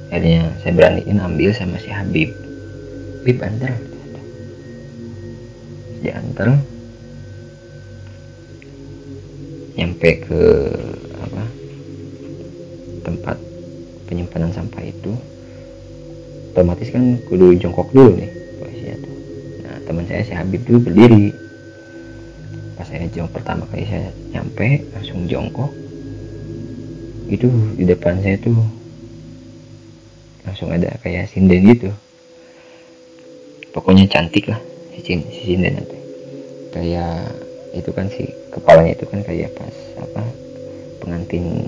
akhirnya 0.09 0.51
saya 0.63 0.73
beraniin 0.75 1.19
ambil 1.19 1.51
sama 1.55 1.79
si 1.79 1.89
Habib. 1.91 2.31
Habib 3.23 3.37
antar. 3.43 3.73
Dia 6.03 6.13
antar. 6.19 6.47
Nyampe 9.77 10.09
ke 10.25 10.41
apa 11.21 11.43
tempat 13.05 13.37
penyimpanan 14.09 14.51
sampah 14.51 14.83
itu. 14.83 15.13
Otomatis 16.53 16.89
kan 16.89 17.21
kudu 17.29 17.53
jongkok 17.61 17.93
dulu 17.93 18.17
nih 18.17 18.37
teman 19.87 20.03
saya 20.03 20.21
si 20.27 20.35
Habib 20.35 20.67
dulu 20.67 20.91
berdiri. 20.91 21.31
Pas 22.75 22.85
saya 22.91 23.07
jongkok 23.07 23.39
pertama 23.39 23.63
kali 23.71 23.87
saya 23.87 24.11
nyampe 24.35 24.83
langsung 24.91 25.23
jongkok. 25.31 25.71
Itu 27.31 27.47
di 27.79 27.87
depan 27.87 28.19
saya 28.19 28.35
tuh 28.43 28.59
langsung 30.57 30.73
ada 30.73 30.89
kayak 31.05 31.29
sinden 31.29 31.69
gitu. 31.69 31.93
Pokoknya 33.77 34.09
cantik 34.09 34.49
lah 34.49 34.57
si, 34.97 35.05
si 35.05 35.41
sinden 35.53 35.77
nanti. 35.77 35.93
Kayak 36.73 37.29
itu 37.77 37.93
kan 37.93 38.09
si 38.09 38.25
kepalanya 38.49 38.97
itu 38.97 39.05
kan 39.05 39.21
kayak 39.21 39.53
pas 39.53 39.75
apa 40.01 40.25
pengantin 40.97 41.61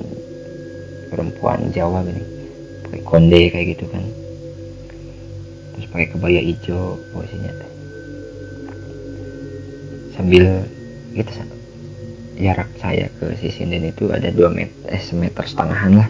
perempuan 1.14 1.70
Jawa 1.70 2.02
gini. 2.02 2.18
Pakai 2.90 3.02
konde 3.06 3.54
kayak 3.54 3.78
gitu 3.78 3.86
kan. 3.94 4.02
Terus 5.78 5.86
pakai 5.94 6.10
kebaya 6.10 6.42
hijau 6.42 6.98
posisinya. 7.14 7.54
Teh 7.62 7.72
sambil 10.18 10.66
kita 11.14 11.46
jarak 12.42 12.74
saya 12.82 13.06
ke 13.22 13.38
si 13.38 13.54
sinden 13.54 13.86
itu 13.86 14.10
ada 14.10 14.34
2 14.34 14.50
meter 14.50 14.74
eh 14.90 14.98
semeter 14.98 15.46
setengahan 15.46 15.94
lah 16.02 16.10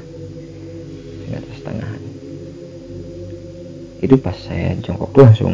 itu 4.00 4.15
pas 4.15 4.36
saya 4.36 4.75
jongkok 4.79 5.10
tuh 5.12 5.24
langsung 5.27 5.53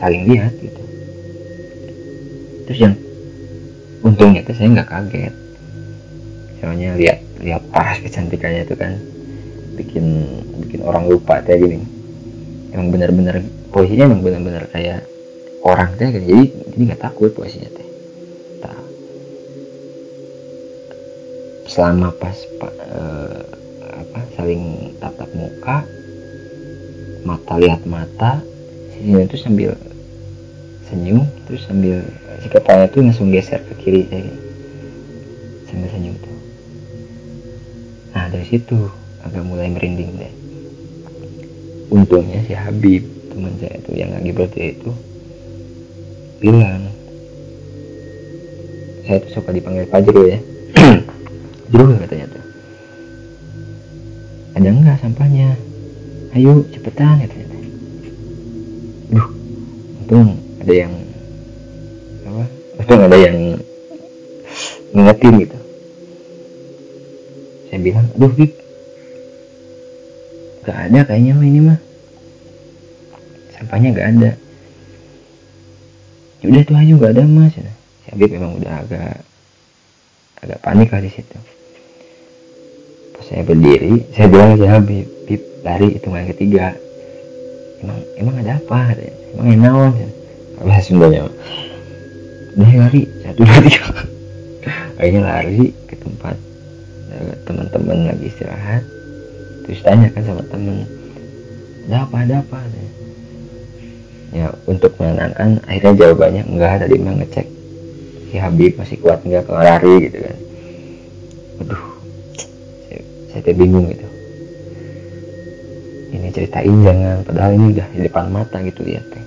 saling 0.00 0.24
lihat 0.28 0.52
gitu. 0.56 0.82
Terus 2.68 2.78
yang 2.80 2.94
untungnya 4.00 4.40
tuh 4.44 4.56
saya 4.56 4.68
nggak 4.72 4.88
kaget. 4.88 5.34
Soalnya 6.60 6.96
lihat 6.96 7.18
lihat 7.40 7.62
paras 7.72 8.00
kecantikannya 8.00 8.64
itu 8.64 8.74
kan 8.76 8.96
bikin 9.76 10.04
bikin 10.64 10.80
orang 10.84 11.08
lupa 11.08 11.44
kayak 11.44 11.64
gini. 11.64 11.78
Emang 12.72 12.92
benar-benar 12.94 13.44
posisinya 13.72 14.08
emang 14.08 14.22
benar-benar 14.24 14.64
kayak 14.72 15.04
orang 15.64 15.92
teh 16.00 16.08
jadi 16.08 16.48
jadi 16.72 16.82
nggak 16.92 17.02
takut 17.04 17.32
posisinya 17.36 17.70
teh 17.76 17.90
selama 21.70 22.10
pas 22.18 22.34
pak 22.34 22.74
eh, 22.82 23.42
apa 23.94 24.20
saling 24.34 24.90
tatap 24.98 25.30
muka 25.38 25.86
mata 27.24 27.60
lihat 27.60 27.84
mata 27.84 28.40
sini 28.96 29.24
itu 29.24 29.36
sambil 29.40 29.72
senyum 30.88 31.24
terus 31.46 31.64
sambil 31.64 32.02
si 32.42 32.48
kepala 32.50 32.88
itu 32.88 33.00
langsung 33.00 33.30
geser 33.30 33.62
ke 33.62 33.74
kiri 33.80 34.02
kayak 34.10 34.34
sambil 35.70 35.88
senyum 35.92 36.16
tuh. 36.18 36.36
Nah 38.12 38.26
dari 38.28 38.46
situ 38.48 38.76
agak 39.22 39.44
mulai 39.46 39.70
merinding 39.70 40.18
deh. 40.18 40.32
Untungnya 41.90 42.42
si 42.46 42.54
Habib 42.54 43.06
teman 43.30 43.54
saya 43.62 43.78
itu 43.78 43.90
yang 43.94 44.10
lagi 44.14 44.30
berarti 44.34 44.60
itu 44.74 44.90
bilang 46.40 46.90
saya 49.06 49.22
tuh 49.26 49.30
suka 49.38 49.50
dipanggil 49.54 49.86
Fajro 49.86 50.22
ya. 50.26 50.38
Jero 51.70 51.94
katanya 52.02 52.26
tuh. 52.34 52.44
Ada 54.58 54.68
enggak 54.70 54.96
sampahnya 54.98 55.54
ayo 56.30 56.62
cepetan 56.70 57.26
katanya 57.26 57.46
tuh 57.50 57.62
duh 59.10 59.26
untung 59.98 60.28
ada 60.62 60.74
yang 60.74 60.92
apa? 62.26 62.44
Untung 62.78 63.00
ada 63.02 63.18
yang 63.18 63.38
ngingetin 64.94 65.34
gitu. 65.46 65.58
Saya 67.70 67.78
bilang 67.82 68.06
aduh 68.14 68.32
Bib 68.34 68.52
gak 70.66 70.78
ada 70.90 71.00
kayaknya 71.06 71.32
mah 71.34 71.46
ini 71.46 71.60
mah. 71.62 71.78
Sampahnya 73.58 73.88
gak 73.94 74.08
ada. 74.18 74.30
Ya 76.40 76.44
udah 76.46 76.62
tuh 76.62 76.76
ayo 76.78 76.94
gak 76.98 77.14
ada 77.18 77.24
mas. 77.26 77.54
Si 77.54 78.06
Habib 78.10 78.30
memang 78.34 78.58
udah 78.58 78.74
agak 78.86 79.22
agak 80.40 80.58
panik 80.62 80.88
lah 80.90 81.02
di 81.02 81.10
situ. 81.10 81.38
Pas 83.14 83.24
saya 83.26 83.42
berdiri 83.46 84.10
saya 84.14 84.26
bilang 84.26 84.54
ke 84.54 84.66
Habib 84.66 84.70
Habib 84.70 85.19
lari 85.64 85.96
itu 85.96 86.06
yang 86.08 86.30
ketiga. 86.32 86.66
Emang 87.80 87.98
emang 88.16 88.34
ada 88.44 88.52
apa? 88.60 88.92
Emang 89.36 89.96
ya. 89.96 90.08
bahasa 90.60 90.92
Sundanya. 90.92 91.24
Udah 92.56 92.70
lari 92.84 93.08
satu 93.24 93.40
dua 93.44 93.60
tiga. 93.64 93.84
Akhirnya 95.00 95.22
lari 95.24 95.72
ke 95.88 95.96
tempat 95.96 96.36
eh, 97.16 97.34
teman-teman 97.48 98.12
lagi 98.12 98.28
istirahat. 98.28 98.84
Terus 99.64 99.80
tanya 99.80 100.12
kan 100.12 100.22
sama 100.26 100.44
temen 100.50 100.84
ada 101.88 102.04
apa 102.04 102.16
ada 102.22 102.34
apa? 102.44 102.58
Ya 104.30 104.46
untuk 104.68 104.94
menenangkan 105.00 105.58
akhirnya 105.66 105.94
jawabannya 105.96 106.42
enggak 106.46 106.86
tadi 106.86 106.96
mah 107.02 107.14
ngecek 107.18 107.46
si 108.30 108.36
Habib 108.38 108.78
masih 108.78 108.96
kuat 109.02 109.24
enggak 109.26 109.48
kalau 109.48 109.64
lari 109.64 109.94
gitu 110.06 110.18
kan. 110.22 110.36
Aduh 111.64 111.82
saya, 112.86 113.02
saya 113.42 113.54
bingung 113.56 113.90
gitu 113.90 114.09
ini 116.10 116.28
ceritain 116.34 116.74
jangan 116.82 117.22
padahal 117.22 117.54
ini 117.54 117.66
udah 117.78 117.86
di 117.94 118.00
depan 118.02 118.24
mata 118.34 118.58
gitu 118.66 118.82
lihat 118.82 119.06
teh. 119.14 119.24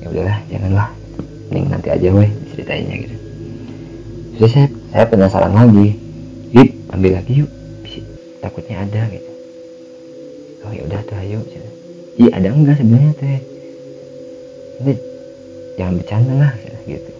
Ya 0.00 0.06
udahlah 0.10 0.38
janganlah. 0.46 0.88
Ini 1.50 1.66
nanti 1.66 1.88
aja 1.90 2.08
weh 2.14 2.30
ceritainnya 2.54 2.96
gitu. 3.02 3.16
Terus 4.38 4.50
saya 4.54 4.66
saya 4.94 5.04
penasaran 5.10 5.50
lagi. 5.50 5.98
Bib 6.54 6.70
ambil 6.94 7.18
lagi 7.18 7.42
yuk. 7.42 7.50
Takutnya 8.38 8.86
ada 8.86 9.02
gitu. 9.10 9.30
Oh 10.62 10.70
ya 10.70 10.82
udah 10.86 11.00
tuh 11.04 11.16
ayo. 11.26 11.42
Iya 12.16 12.30
ada 12.38 12.48
enggak 12.54 12.76
sebenarnya 12.78 13.12
teh? 13.18 13.40
Ini 14.80 14.92
jangan 15.74 15.94
bercanda 15.98 16.34
lah 16.38 16.52
gitu. 16.86 17.12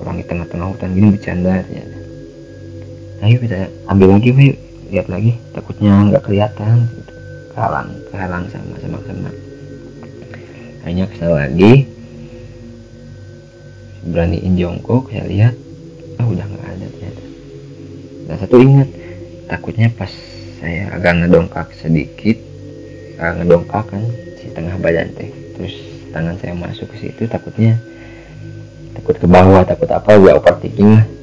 Orang 0.00 0.16
di 0.16 0.24
tengah-tengah 0.24 0.66
hutan 0.72 0.90
gini 0.96 1.08
bercanda 1.12 1.60
ya. 1.60 1.84
ayo 3.20 3.36
kita 3.36 3.68
ambil 3.84 4.16
lagi 4.16 4.32
yuk 4.32 4.56
lihat 4.90 5.06
lagi 5.06 5.38
takutnya 5.54 5.94
nggak 6.10 6.26
kelihatan 6.26 6.86
gitu. 6.90 7.12
Kehalang 7.54 7.90
kehalang 8.10 8.44
sama 8.50 8.74
sama 8.82 8.98
sama. 9.06 9.30
Hanya 10.86 11.04
kesal 11.08 11.38
lagi. 11.38 11.86
Beraniin 14.10 14.58
jongkok 14.58 15.08
saya 15.14 15.24
lihat. 15.30 15.54
Oh 16.18 16.28
udah 16.34 16.46
nggak 16.46 16.66
ada 16.66 16.86
ternyata. 16.90 17.24
Dan 18.26 18.36
satu 18.42 18.56
ingat 18.58 18.88
takutnya 19.46 19.88
pas 19.94 20.12
saya 20.60 20.92
agak 20.92 21.24
ngedongkak 21.24 21.68
sedikit 21.78 22.36
agak 23.16 23.44
ngedongkak 23.44 23.84
kan 23.88 24.04
si 24.36 24.46
tengah 24.52 24.76
badan 24.82 25.08
teh. 25.14 25.30
Terus 25.54 25.74
tangan 26.10 26.36
saya 26.42 26.54
masuk 26.58 26.90
ke 26.90 27.06
situ 27.06 27.30
takutnya 27.30 27.78
takut 28.94 29.16
ke 29.16 29.26
bawah 29.26 29.62
takut 29.62 29.86
apa 29.88 30.18
gak 30.18 30.36
overthinking 30.42 30.98
lah 30.98 31.04
nah, 31.06 31.19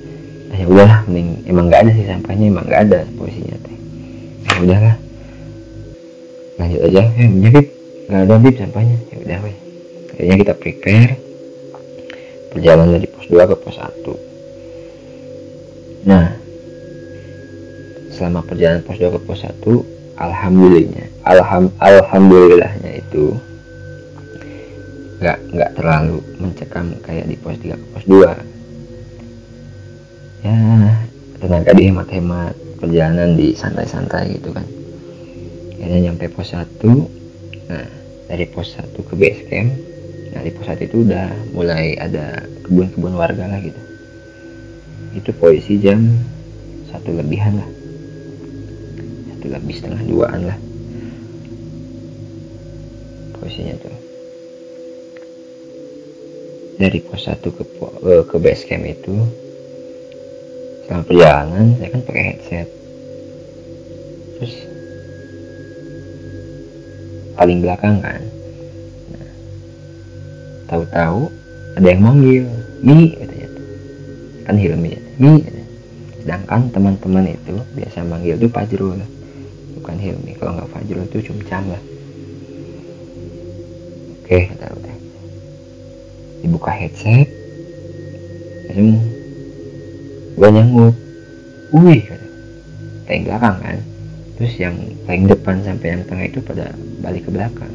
ya 0.54 0.66
udahlah 0.68 1.00
mending 1.08 1.44
emang 1.50 1.68
nggak 1.68 1.82
ada 1.84 1.92
sih 1.92 2.06
sampahnya 2.08 2.46
emang 2.48 2.66
nggak 2.68 2.82
ada 2.88 3.00
posisinya 3.20 3.58
teh. 3.64 3.78
Ya 4.48 4.56
udahlah. 4.64 4.96
Lanjut 6.58 6.82
aja. 6.88 7.02
Eh 7.18 7.28
menyakit 7.28 7.66
nggak 8.08 8.22
ada 8.24 8.36
bib 8.40 8.56
sampahnya. 8.56 8.98
Ya 9.12 9.18
udah 9.24 9.38
weh. 9.44 9.58
Akhirnya 10.16 10.36
kita 10.40 10.54
prepare. 10.56 11.14
Perjalanan 12.48 12.96
dari 12.96 13.08
pos 13.12 13.28
2 13.28 13.44
ke 13.44 13.56
pos 13.60 13.76
1 13.76 14.28
nah 16.08 16.32
selama 18.16 18.40
perjalanan 18.48 18.80
pos 18.88 18.96
2 18.96 19.12
ke 19.12 19.20
pos 19.28 19.44
1 19.44 19.60
alhamdulillahnya 20.16 21.06
alham 21.28 21.68
alhamdulillahnya 21.84 23.04
itu 23.04 23.36
nggak 25.20 25.38
nggak 25.52 25.72
terlalu 25.76 26.24
mencekam 26.40 26.96
kayak 27.04 27.28
di 27.28 27.36
pos 27.36 27.60
3 27.60 27.76
ke 27.76 27.86
pos 27.92 28.06
2 28.08 28.24
ya 28.24 28.57
tenaga 31.38 31.72
dihemat-hemat 31.74 32.82
perjalanan 32.82 33.38
di 33.38 33.54
santai-santai 33.54 34.42
gitu 34.42 34.54
kan. 34.54 34.66
Akhirnya 35.78 36.10
nyampe 36.10 36.30
pos 36.34 36.54
1 36.54 36.66
nah 37.68 37.86
dari 38.32 38.46
pos 38.50 38.74
1 38.74 38.96
ke 38.96 39.14
base 39.14 39.42
camp 39.52 39.70
nah 40.34 40.42
di 40.42 40.52
pos 40.54 40.66
1 40.66 40.88
itu 40.90 41.06
udah 41.06 41.28
mulai 41.54 41.94
ada 41.98 42.42
kebun-kebun 42.66 43.14
warga 43.14 43.46
lah 43.46 43.62
gitu. 43.62 43.82
Itu 45.14 45.30
posisi 45.38 45.78
jam 45.82 46.02
satu 46.90 47.14
lebihan 47.14 47.62
lah. 47.62 47.70
Satu 49.34 49.46
lebih 49.54 49.74
setengah 49.78 50.02
duaan 50.10 50.42
lah. 50.50 50.58
Posisinya 53.38 53.76
tuh. 53.78 53.98
Dari 56.78 57.00
pos 57.06 57.26
1 57.26 57.42
ke 57.42 57.64
eh, 58.06 58.24
ke 58.26 58.38
base 58.42 58.64
camp 58.66 58.86
itu 58.86 59.16
selama 60.88 61.04
perjalanan 61.04 61.76
saya 61.76 61.90
kan 61.92 62.02
pakai 62.08 62.24
headset. 62.32 62.68
Terus 64.40 64.54
paling 67.36 67.60
belakang 67.60 68.00
kan. 68.00 68.22
Nah, 69.12 69.30
tahu-tahu 70.72 71.28
ada 71.76 71.88
yang 71.92 72.02
manggil 72.02 72.48
mi 72.80 73.12
katanya 73.14 73.50
kan 74.48 74.56
Hilmi 74.56 74.92
mi 75.20 75.32
sedangkan 76.24 76.72
teman-teman 76.72 77.36
itu 77.36 77.56
biasa 77.76 78.08
manggil 78.08 78.40
tuh 78.40 78.48
Fajrul. 78.48 79.00
Bukan 79.78 79.98
Hilmi 80.00 80.40
kalau 80.40 80.56
nggak 80.56 80.72
Fajrul 80.72 81.04
itu 81.04 81.20
cumcam 81.28 81.68
lah. 81.68 81.84
Oke 84.24 84.48
kata 84.56 84.68
dibuka 86.48 86.72
headset 86.72 87.28
langsung 88.72 89.17
gue 90.38 90.50
nyanggup 90.54 90.94
wih 91.74 92.06
paling 93.10 93.24
belakang 93.26 93.58
kan? 93.58 93.80
Terus 94.38 94.54
yang 94.62 94.78
paling 95.10 95.26
depan 95.26 95.66
sampai 95.66 95.98
yang 95.98 96.04
tengah 96.06 96.26
itu 96.30 96.40
pada 96.46 96.70
balik 97.02 97.26
ke 97.26 97.32
belakang. 97.34 97.74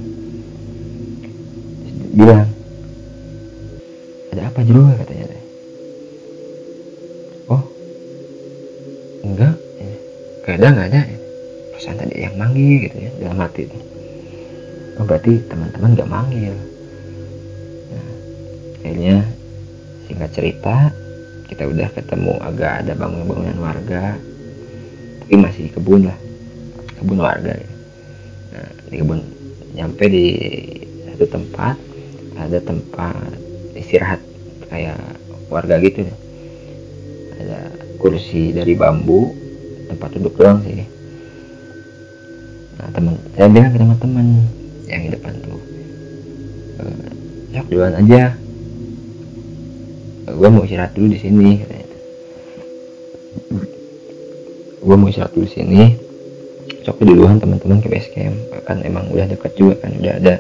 Terus 1.83 1.93
bilang 2.15 2.47
ada 4.31 4.43
apa 4.47 4.61
jeruk 4.63 4.95
katanya 5.03 5.27
oh 7.51 7.63
enggak. 9.27 9.55
Gak 10.43 10.59
ada 10.59 10.67
nggak 10.75 10.89
ada. 10.91 11.03
Pesan 11.75 11.99
tadi 11.99 12.15
yang 12.23 12.35
manggil 12.39 12.87
gitu 12.87 12.97
ya 12.99 13.11
dalam 13.23 13.43
hati 13.43 13.67
itu. 13.67 13.79
Oh 15.01 15.05
berarti 15.09 15.43
teman-teman 15.51 15.99
gak 15.99 16.11
manggil. 16.11 16.55
Akhirnya 18.83 19.25
singkat 20.07 20.31
cerita 20.37 20.91
kita 21.63 21.71
udah 21.79 21.91
ketemu 21.95 22.33
agak 22.43 22.73
ada 22.83 22.93
bangunan-bangunan 22.99 23.59
warga. 23.63 24.19
Tapi 25.23 25.35
masih 25.39 25.71
kebun 25.71 26.11
lah. 26.11 26.19
Kebun 26.99 27.23
warga 27.23 27.55
ya. 27.55 27.71
nah 28.51 28.71
di 28.91 28.99
kebun 28.99 29.23
nyampe 29.71 30.05
di 30.11 30.27
satu 31.07 31.23
tempat 31.31 31.79
ada 32.35 32.59
tempat 32.67 33.15
istirahat. 33.79 34.19
Kayak 34.75 34.99
warga 35.55 35.79
gitu 35.79 36.03
ya. 36.03 36.15
Ada 37.39 37.59
kursi 38.03 38.51
dari 38.51 38.75
bambu 38.75 39.31
tempat 39.87 40.19
duduk 40.19 40.35
doang 40.43 40.67
sih. 40.67 40.83
Nah 42.75 42.91
teman 42.91 43.15
saya 43.39 43.47
bilang 43.47 43.71
ke 43.71 43.79
teman-teman 43.79 44.27
yang 44.91 45.07
di 45.07 45.11
depan 45.15 45.31
tuh 45.47 45.63
sok 47.55 47.67
duluan 47.71 47.95
aja 47.95 48.35
gue 50.23 50.49
mau 50.49 50.63
istirahat 50.63 50.95
dulu 50.95 51.11
di 51.11 51.19
sini 51.19 51.51
gue 54.83 54.97
mau 54.99 55.07
istirahat 55.07 55.33
dulu 55.33 55.47
di 55.47 55.55
sini. 55.55 55.83
Sok 56.83 57.07
duluan 57.07 57.39
teman-teman 57.39 57.79
ke 57.79 57.87
base 57.87 58.11
camp. 58.11 58.35
Kan 58.67 58.83
emang 58.83 59.07
udah 59.15 59.31
deket 59.31 59.55
juga 59.55 59.79
kan 59.87 59.95
udah 59.95 60.15
ada 60.19 60.35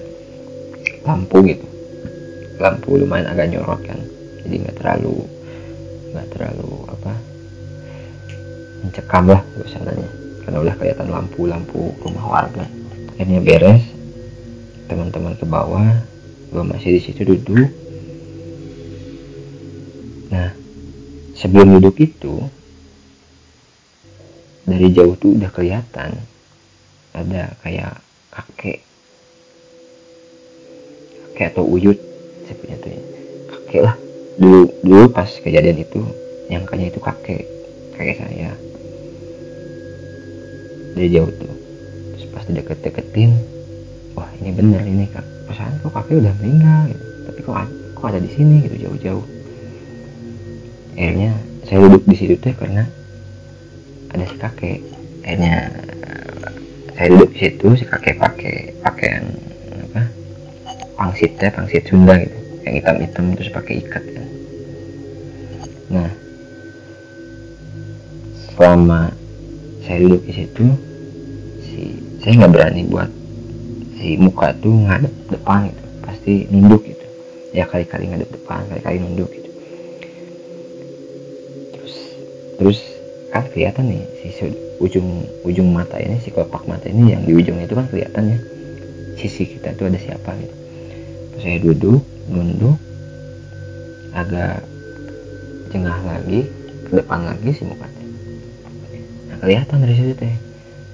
lampu 1.06 1.38
gitu. 1.46 1.66
Lampu 2.58 2.98
lumayan 2.98 3.30
agak 3.30 3.54
nyorot 3.54 3.80
kan. 3.86 3.98
Jadi 4.42 4.54
nggak 4.66 4.76
terlalu 4.82 5.22
nggak 6.12 6.28
terlalu 6.34 6.72
apa 6.90 7.12
mencekam 8.82 9.24
lah 9.30 9.42
suasananya. 9.54 10.10
Karena 10.42 10.58
udah 10.58 10.74
kelihatan 10.74 11.08
lampu-lampu 11.14 11.94
rumah 12.02 12.26
warga. 12.26 12.66
Akhirnya 13.14 13.38
beres. 13.38 13.82
Teman-teman 14.90 15.38
ke 15.38 15.46
bawah 15.46 15.86
gue 16.52 16.62
masih 16.66 16.98
di 16.98 17.00
situ 17.00 17.22
duduk 17.24 17.70
sebelum 21.42 21.74
duduk 21.74 21.98
itu, 21.98 22.46
dari 24.62 24.94
jauh 24.94 25.18
tuh 25.18 25.34
udah 25.34 25.50
kelihatan 25.50 26.14
ada 27.18 27.50
kayak 27.66 27.98
kakek, 28.30 28.78
kakek 31.34 31.46
atau 31.50 31.66
uyut 31.66 31.98
sebenarnya 32.46 32.78
tuh 32.78 32.90
ya. 32.94 33.02
kakek 33.50 33.80
lah. 33.82 33.96
Dulu 34.38 34.62
dulu 34.86 35.04
pas 35.10 35.26
kejadian 35.26 35.82
itu, 35.82 36.00
yang 36.46 36.62
kayaknya 36.62 36.94
itu 36.94 37.00
kakek, 37.02 37.42
kakek 37.98 38.22
saya. 38.22 38.54
Dari 40.94 41.08
jauh 41.10 41.32
tuh, 41.42 41.54
terus 42.14 42.24
pas 42.30 42.46
deket-deketin, 42.46 43.34
wah 44.14 44.30
ini 44.38 44.54
bener 44.54 44.86
ini 44.86 45.10
kak, 45.10 45.26
pesan 45.50 45.74
kok 45.82 45.90
kakek 45.90 46.22
udah 46.22 46.32
meninggal 46.38 46.80
gitu. 46.86 47.04
Tapi 47.26 47.40
kok 47.42 47.56
kok 47.98 48.06
ada 48.08 48.20
di 48.22 48.30
sini 48.30 48.62
gitu 48.62 48.88
jauh-jauh 48.88 49.41
akhirnya 50.92 51.32
saya 51.64 51.88
duduk 51.88 52.04
di 52.04 52.16
situ 52.20 52.34
teh 52.36 52.52
karena 52.52 52.84
ada 54.12 54.24
si 54.28 54.36
kakek. 54.36 54.80
Akhirnya 55.24 55.72
saya 56.92 57.06
duduk 57.16 57.30
di 57.32 57.38
situ 57.40 57.66
si 57.80 57.84
kakek 57.88 58.20
pakai 58.20 58.54
pakaian 58.84 59.24
apa 59.88 60.02
pangsit 61.00 61.32
teh 61.40 61.48
pangsit 61.48 61.88
Sunda 61.88 62.20
gitu 62.20 62.36
yang 62.68 62.74
hitam-hitam 62.78 63.24
terus 63.34 63.50
pakai 63.50 63.74
ikat 63.80 64.04
kan. 64.04 64.28
Nah 65.90 66.10
selama 68.52 69.10
saya 69.82 69.98
duduk 70.04 70.22
di 70.28 70.32
situ 70.36 70.66
si 71.64 71.96
saya 72.20 72.44
nggak 72.44 72.52
berani 72.52 72.82
buat 72.86 73.10
si 73.96 74.20
muka 74.20 74.52
tuh 74.60 74.76
ngadep 74.86 75.14
depan 75.32 75.72
gitu 75.72 75.84
pasti 76.04 76.32
nunduk 76.52 76.82
gitu. 76.84 77.06
Ya 77.56 77.64
kali-kali 77.64 78.12
ngadep 78.12 78.28
depan 78.28 78.62
kali-kali 78.68 79.00
nunduk 79.00 79.32
gitu 79.32 79.41
terus 82.62 82.78
kan 83.34 83.42
kelihatan 83.50 83.90
nih 83.90 84.06
si 84.22 84.46
ujung 84.78 85.26
ujung 85.42 85.74
mata 85.74 85.98
ini 85.98 86.22
si 86.22 86.30
kelopak 86.30 86.62
mata 86.70 86.86
ini 86.86 87.10
yang 87.10 87.26
di 87.26 87.34
ujungnya 87.34 87.66
itu 87.66 87.74
kan 87.74 87.90
kelihatan 87.90 88.22
ya. 88.30 88.38
Sisi 89.18 89.50
kita 89.50 89.74
itu 89.74 89.82
ada 89.82 89.98
siapa 89.98 90.30
gitu. 90.38 90.54
Terus 91.34 91.42
saya 91.42 91.58
duduk 91.58 92.06
nunduk 92.30 92.78
agak 94.14 94.62
jengah 95.74 95.98
lagi 96.06 96.46
ke 96.86 97.02
depan 97.02 97.34
lagi 97.34 97.50
si 97.50 97.66
mukanya. 97.66 98.04
Nah 99.26 99.36
kelihatan 99.42 99.82
dari 99.82 99.94
situ 99.98 100.14
teh. 100.14 100.34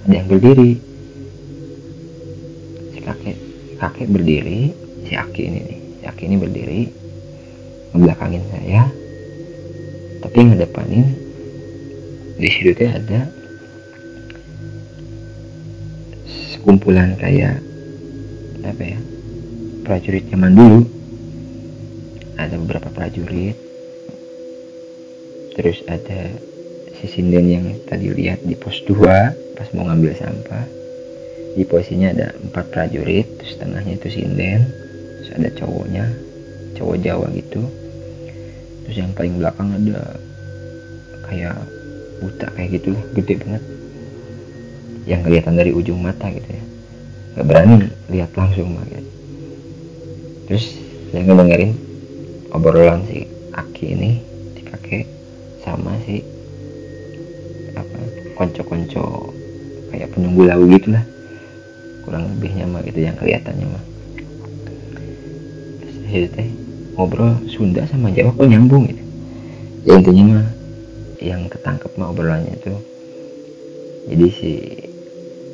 Ada 0.08 0.14
yang 0.24 0.28
berdiri. 0.32 0.72
Si 2.96 2.98
kakek 3.04 3.36
kakek 3.76 4.08
berdiri 4.08 4.72
si 5.04 5.12
aki 5.20 5.42
ini 5.52 5.60
nih. 5.68 5.80
Si 6.00 6.04
aki 6.08 6.22
ini 6.32 6.36
berdiri 6.40 6.80
ngebelakangin 7.92 8.44
saya 8.56 8.88
tapi 10.24 10.48
ngedepanin 10.48 11.27
di 12.38 12.46
situ 12.46 12.70
teh 12.70 12.86
ada 12.86 13.26
sekumpulan 16.54 17.18
kayak 17.18 17.58
apa 18.62 18.82
ya 18.82 18.98
prajurit 19.82 20.28
zaman 20.28 20.52
dulu. 20.52 20.80
Ada 22.38 22.54
beberapa 22.60 22.92
prajurit. 22.94 23.56
Terus 25.58 25.82
ada 25.90 26.30
si 27.00 27.10
sinden 27.10 27.50
yang 27.50 27.66
tadi 27.88 28.12
lihat 28.14 28.46
di 28.46 28.54
pos 28.54 28.84
2 28.86 29.58
pas 29.58 29.68
mau 29.74 29.90
ngambil 29.90 30.12
sampah. 30.14 30.66
Di 31.58 31.66
posisinya 31.66 32.14
ada 32.14 32.28
empat 32.38 32.70
prajurit 32.70 33.26
terus 33.40 33.58
tengahnya 33.58 33.98
itu 33.98 34.14
sinden 34.14 34.68
terus 35.18 35.30
ada 35.34 35.50
cowoknya 35.58 36.04
cowok 36.78 36.96
Jawa 37.02 37.26
gitu. 37.34 37.66
Terus 38.86 38.96
yang 39.02 39.10
paling 39.16 39.40
belakang 39.40 39.74
ada 39.74 40.20
kayak 41.26 41.77
buta 42.18 42.46
kayak 42.54 42.82
gitu 42.82 42.94
gede 43.14 43.34
banget. 43.38 43.62
Yang 45.08 45.20
kelihatan 45.24 45.54
dari 45.56 45.70
ujung 45.72 45.98
mata 46.02 46.28
gitu 46.28 46.48
ya. 46.50 46.62
Gak 47.38 47.46
berani 47.46 47.86
lihat 48.10 48.34
langsung 48.34 48.74
mah 48.74 48.84
gitu. 48.90 49.10
terus 50.48 50.80
saya 51.12 51.28
ngedengerin 51.28 51.76
obrolan 52.56 53.04
si 53.04 53.28
Aki 53.52 53.84
ini 53.92 54.10
si 54.56 54.64
kakek 54.64 55.04
sama 55.60 55.92
si 56.08 56.24
apa 57.76 58.00
konco-konco 58.32 59.36
kayak 59.92 60.08
penunggu 60.16 60.48
lagu 60.48 60.64
gitu 60.72 60.96
lah. 60.96 61.04
Kurang 62.02 62.32
lebihnya 62.32 62.64
mah 62.64 62.80
gitu 62.82 63.04
yang 63.04 63.14
kelihatannya 63.20 63.66
mah. 63.68 63.84
Terus 65.84 66.32
teh 66.32 66.48
ngobrol 66.96 67.36
Sunda 67.52 67.84
sama 67.86 68.08
Jawa 68.10 68.32
kok 68.32 68.48
nyambung 68.48 68.88
gitu. 68.88 69.02
Ya 69.84 70.00
intinya 70.00 70.24
mah 70.32 70.46
yang 71.18 71.50
ketangkep 71.50 71.90
mah 71.98 72.10
obrolannya 72.10 72.54
itu. 72.54 72.74
Jadi 74.08 74.26
si 74.32 74.52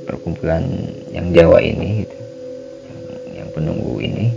perkumpulan 0.04 0.62
yang 1.10 1.32
Jawa 1.32 1.58
ini 1.64 2.04
gitu 2.04 2.18
yang, 2.86 3.00
yang 3.42 3.48
penunggu 3.56 3.98
ini 4.04 4.30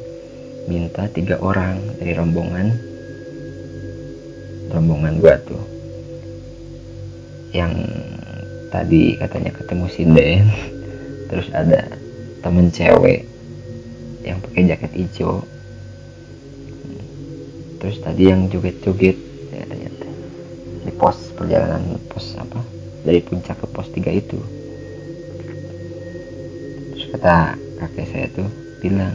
minta 0.67 1.05
tiga 1.11 1.39
orang 1.43 1.79
dari 1.99 2.15
rombongan 2.15 2.67
rombongan 4.71 5.13
gua 5.19 5.35
tuh. 5.43 5.63
Yang 7.55 7.73
tadi 8.67 9.15
katanya 9.15 9.51
ketemu 9.55 9.85
sinden 9.87 10.43
terus 11.31 11.47
ada 11.55 11.87
temen 12.43 12.71
cewek 12.71 13.27
yang 14.23 14.39
pakai 14.43 14.67
jaket 14.67 14.91
hijau. 14.95 15.43
Terus 17.77 18.01
tadi 18.01 18.27
yang 18.27 18.49
joget-joget 18.51 19.17
ya 19.53 19.63
ternyata 19.63 20.07
di 20.83 20.91
pos 20.97 21.26
perjalanan 21.37 22.01
pos 22.09 22.33
apa 22.35 22.59
dari 23.05 23.21
puncak 23.21 23.61
ke 23.61 23.67
pos 23.69 23.87
3 23.93 24.09
itu. 24.09 24.39
Terus 26.91 27.05
kata 27.13 27.53
kakek 27.77 28.05
saya 28.09 28.27
tuh 28.33 28.49
bilang 28.81 29.13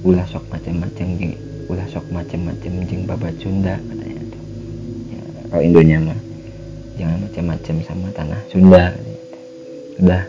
ulah 0.00 0.24
sok 0.24 0.48
macam-macam 0.48 1.06
jeng. 1.20 1.36
Ulah 1.68 1.86
sok 1.92 2.08
macam-macam 2.08 2.72
jeng 2.88 3.04
babat 3.04 3.36
Sunda 3.38 3.76
katanya 3.78 4.22
tuh 4.32 4.42
ya, 5.12 5.22
kalau 5.52 5.62
Indonya 5.62 5.98
mah 6.02 6.20
jangan 6.96 7.18
macam-macam 7.28 7.74
sama 7.84 8.08
tanah 8.16 8.40
Sunda 8.48 8.84
udah. 10.00 10.24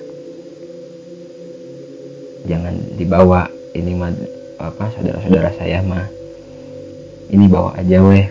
Jangan 2.45 2.75
dibawa 2.99 3.47
ini 3.71 3.95
mah 3.95 4.11
apa 4.59 4.85
saudara-saudara 4.93 5.49
saya 5.55 5.79
mah 5.81 6.05
ini 7.31 7.47
bawa 7.47 7.73
aja 7.79 8.03
weh 8.03 8.27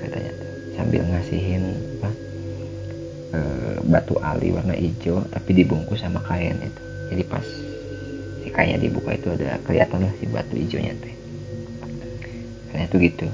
sambil 0.80 1.04
ngasihin 1.04 1.76
apa 2.00 2.10
e, 3.36 3.38
batu 3.84 4.16
ali 4.24 4.48
warna 4.48 4.72
hijau 4.72 5.20
tapi 5.28 5.52
dibungkus 5.52 6.00
sama 6.00 6.24
kain 6.24 6.56
itu. 6.56 6.82
Jadi 7.12 7.22
pas 7.28 7.44
si 8.40 8.48
kainnya 8.48 8.80
dibuka 8.80 9.12
itu 9.12 9.28
ada 9.28 9.60
kelihatan 9.68 10.08
lah 10.08 10.12
si 10.16 10.24
batu 10.24 10.56
hijaunya 10.56 10.96
teh 10.96 11.14
karena 12.72 12.88
itu 12.88 12.96
gitu. 12.96 13.28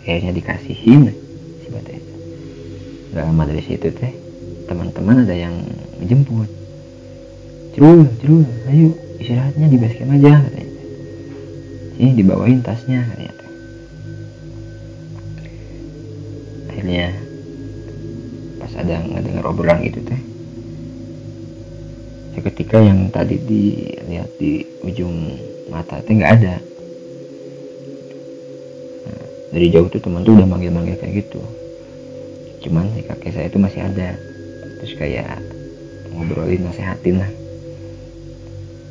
Akhirnya 0.00 0.32
dikasihin 0.32 1.12
si 1.60 1.68
batu 1.68 1.92
itu. 1.92 2.12
Gak 3.12 3.28
lama 3.28 3.44
dari 3.44 3.60
situ 3.60 3.92
teh 3.92 4.12
teman-teman 4.64 5.28
ada 5.28 5.36
yang 5.36 5.52
menjemput 6.00 6.48
cerul 7.76 8.08
cerul 8.24 8.48
ayo 8.72 8.96
istirahatnya 9.20 9.68
di 9.68 9.76
base 9.76 9.96
camp 10.00 10.16
aja 10.16 10.40
katanya. 10.40 10.72
Sini 12.00 12.10
dibawain 12.16 12.64
tasnya 12.64 13.04
katanya 13.04 13.41
akhirnya 16.92 17.08
pas 18.60 18.72
ada 18.76 19.00
ngedenger 19.00 19.48
obrolan 19.48 19.80
gitu 19.80 20.04
teh. 20.04 20.20
Seketika 22.36 22.84
yang 22.84 23.08
tadi 23.08 23.40
dilihat 23.40 24.28
di 24.36 24.60
ujung 24.84 25.40
mata 25.72 26.04
teh 26.04 26.12
nggak 26.12 26.32
ada. 26.36 26.54
Nah, 29.08 29.24
dari 29.56 29.72
jauh 29.72 29.88
tuh 29.88 30.04
teman 30.04 30.20
tuh 30.20 30.36
udah 30.36 30.44
manggil-manggil 30.44 31.00
kayak 31.00 31.24
gitu. 31.24 31.40
Cuman 32.68 32.92
si 32.92 33.00
kakek 33.08 33.32
saya 33.32 33.48
itu 33.48 33.56
masih 33.56 33.80
ada. 33.88 34.12
Terus 34.84 34.92
kayak 35.00 35.40
ngobrolin 36.12 36.60
nasehatin 36.68 37.24
lah. 37.24 37.30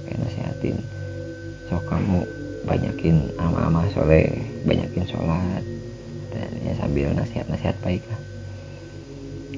Kayak 0.09 0.19
nasehatin. 0.25 0.77
So 1.69 1.77
kamu 1.85 2.25
banyakin 2.65 3.29
amal-amal 3.37 3.85
soleh 3.93 4.25
banyakin 4.65 5.05
sholat 5.05 5.80
dan 6.31 6.49
ya 6.63 6.73
sambil 6.79 7.11
nasihat-nasihat 7.13 7.77
baik 7.83 8.03
lah. 8.07 8.21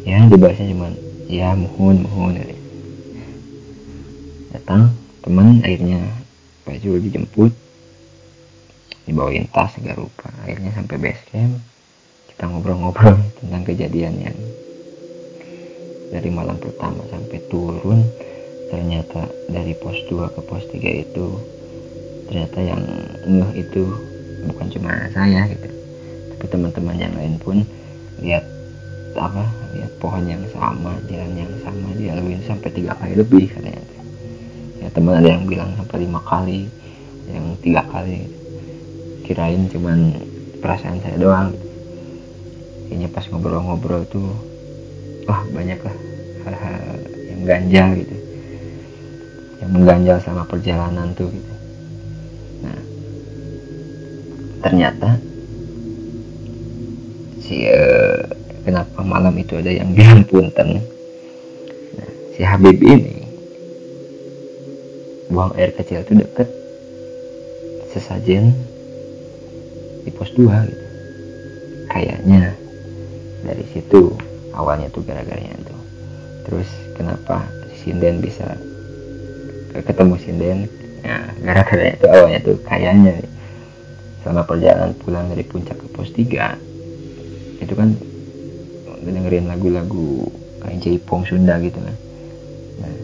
Ya 0.03 0.19
dibahasnya 0.27 0.67
cuman 0.73 0.93
ya 1.31 1.55
mohon 1.55 2.03
mohon 2.03 2.35
ya. 2.35 2.45
datang 4.53 4.91
teman 5.23 5.63
akhirnya 5.63 6.03
Pak 6.67 6.77
Jul 6.83 6.99
dijemput 6.99 7.53
dibawain 9.07 9.47
tas 9.49 9.71
segala 9.77 10.03
rupa. 10.03 10.29
Akhirnya 10.43 10.75
sampai 10.75 10.97
base 10.99 11.23
camp 11.31 11.61
kita 12.33 12.43
ngobrol-ngobrol 12.49 13.17
tentang 13.39 13.63
kejadian 13.63 14.13
yang 14.19 14.37
dari 16.11 16.29
malam 16.29 16.59
pertama 16.59 17.01
sampai 17.09 17.39
turun. 17.47 18.03
Ternyata 18.73 19.29
dari 19.53 19.77
pos 19.77 19.97
2 20.09 20.33
ke 20.33 20.41
pos 20.49 20.65
3 20.73 21.05
itu 21.05 21.27
ternyata 22.25 22.59
yang 22.65 22.81
ngeh 23.29 23.51
itu 23.61 23.83
bukan 24.49 24.67
cuma 24.73 24.91
saya 25.13 25.45
gitu 25.51 25.72
tapi 26.43 26.59
teman-teman 26.59 26.99
yang 26.99 27.15
lain 27.15 27.39
pun 27.39 27.63
lihat 28.19 28.43
apa 29.15 29.47
lihat 29.71 29.95
pohon 30.03 30.27
yang 30.27 30.43
sama 30.51 30.91
jalan 31.07 31.39
yang 31.39 31.47
sama 31.63 31.87
dilaluin 31.95 32.43
sampai 32.43 32.67
tiga 32.67 32.91
kali 32.99 33.15
lebih 33.15 33.47
katanya. 33.47 33.79
Ya 34.83 34.91
teman 34.91 35.23
ada 35.23 35.39
yang 35.39 35.47
bilang 35.47 35.71
sampai 35.79 36.03
lima 36.03 36.19
kali 36.27 36.67
yang 37.31 37.55
tiga 37.63 37.87
kali. 37.87 38.27
Kirain 39.23 39.71
cuman 39.71 40.19
perasaan 40.59 40.99
saya 40.99 41.15
doang. 41.15 41.55
Kayaknya 42.91 43.07
pas 43.15 43.23
ngobrol-ngobrol 43.31 44.03
tuh 44.11 44.27
wah 45.23 45.47
banyak 45.47 45.79
lah 45.79 45.95
hal-hal 46.43 46.83
yang 47.31 47.41
ganjal 47.47 47.87
gitu. 48.03 48.15
Yang 49.63 49.69
mengganjal 49.71 50.17
sama 50.19 50.43
perjalanan 50.43 51.15
tuh 51.15 51.31
gitu. 51.31 51.53
Nah 52.67 52.79
ternyata 54.59 55.23
si 57.53 57.69
uh, 57.69 58.17
kenapa 58.65 59.05
malam 59.05 59.37
itu 59.37 59.53
ada 59.61 59.69
yang 59.69 59.93
bilang 59.93 60.25
punten 60.25 60.81
nah, 61.93 62.09
si 62.33 62.41
Habib 62.41 62.81
ini 62.81 63.21
buang 65.29 65.53
air 65.53 65.69
kecil 65.77 66.01
itu 66.01 66.17
deket 66.17 66.49
sesajen 67.93 68.57
di 70.01 70.09
pos 70.09 70.33
2 70.33 70.49
gitu. 70.49 70.85
Kayaknya 71.93 72.57
dari 73.45 73.65
situ 73.69 74.17
awalnya 74.57 74.89
tuh 74.89 75.05
gara-garanya 75.05 75.53
itu 75.53 75.77
terus 76.49 76.69
kenapa 76.97 77.45
sinden 77.77 78.17
bisa 78.17 78.57
ketemu 79.77 80.15
sinden? 80.17 80.57
Nah 81.05 81.29
gara-gara 81.37 81.93
itu 81.93 82.05
awalnya 82.09 82.41
tuh 82.41 82.57
kayaknya 82.65 83.21
selama 84.25 84.41
perjalanan 84.41 84.97
pulang 84.97 85.29
dari 85.29 85.45
puncak 85.45 85.77
ke 85.77 85.87
pos 85.93 86.09
3 86.17 86.72
itu 87.63 87.73
kan 87.75 87.89
dengerin 89.03 89.47
lagu-lagu 89.47 90.27
kayak 90.63 90.79
J-pop 90.79 91.27
Sunda 91.27 91.59
gitu 91.59 91.79
kan. 91.79 91.95
Nah 92.79 92.95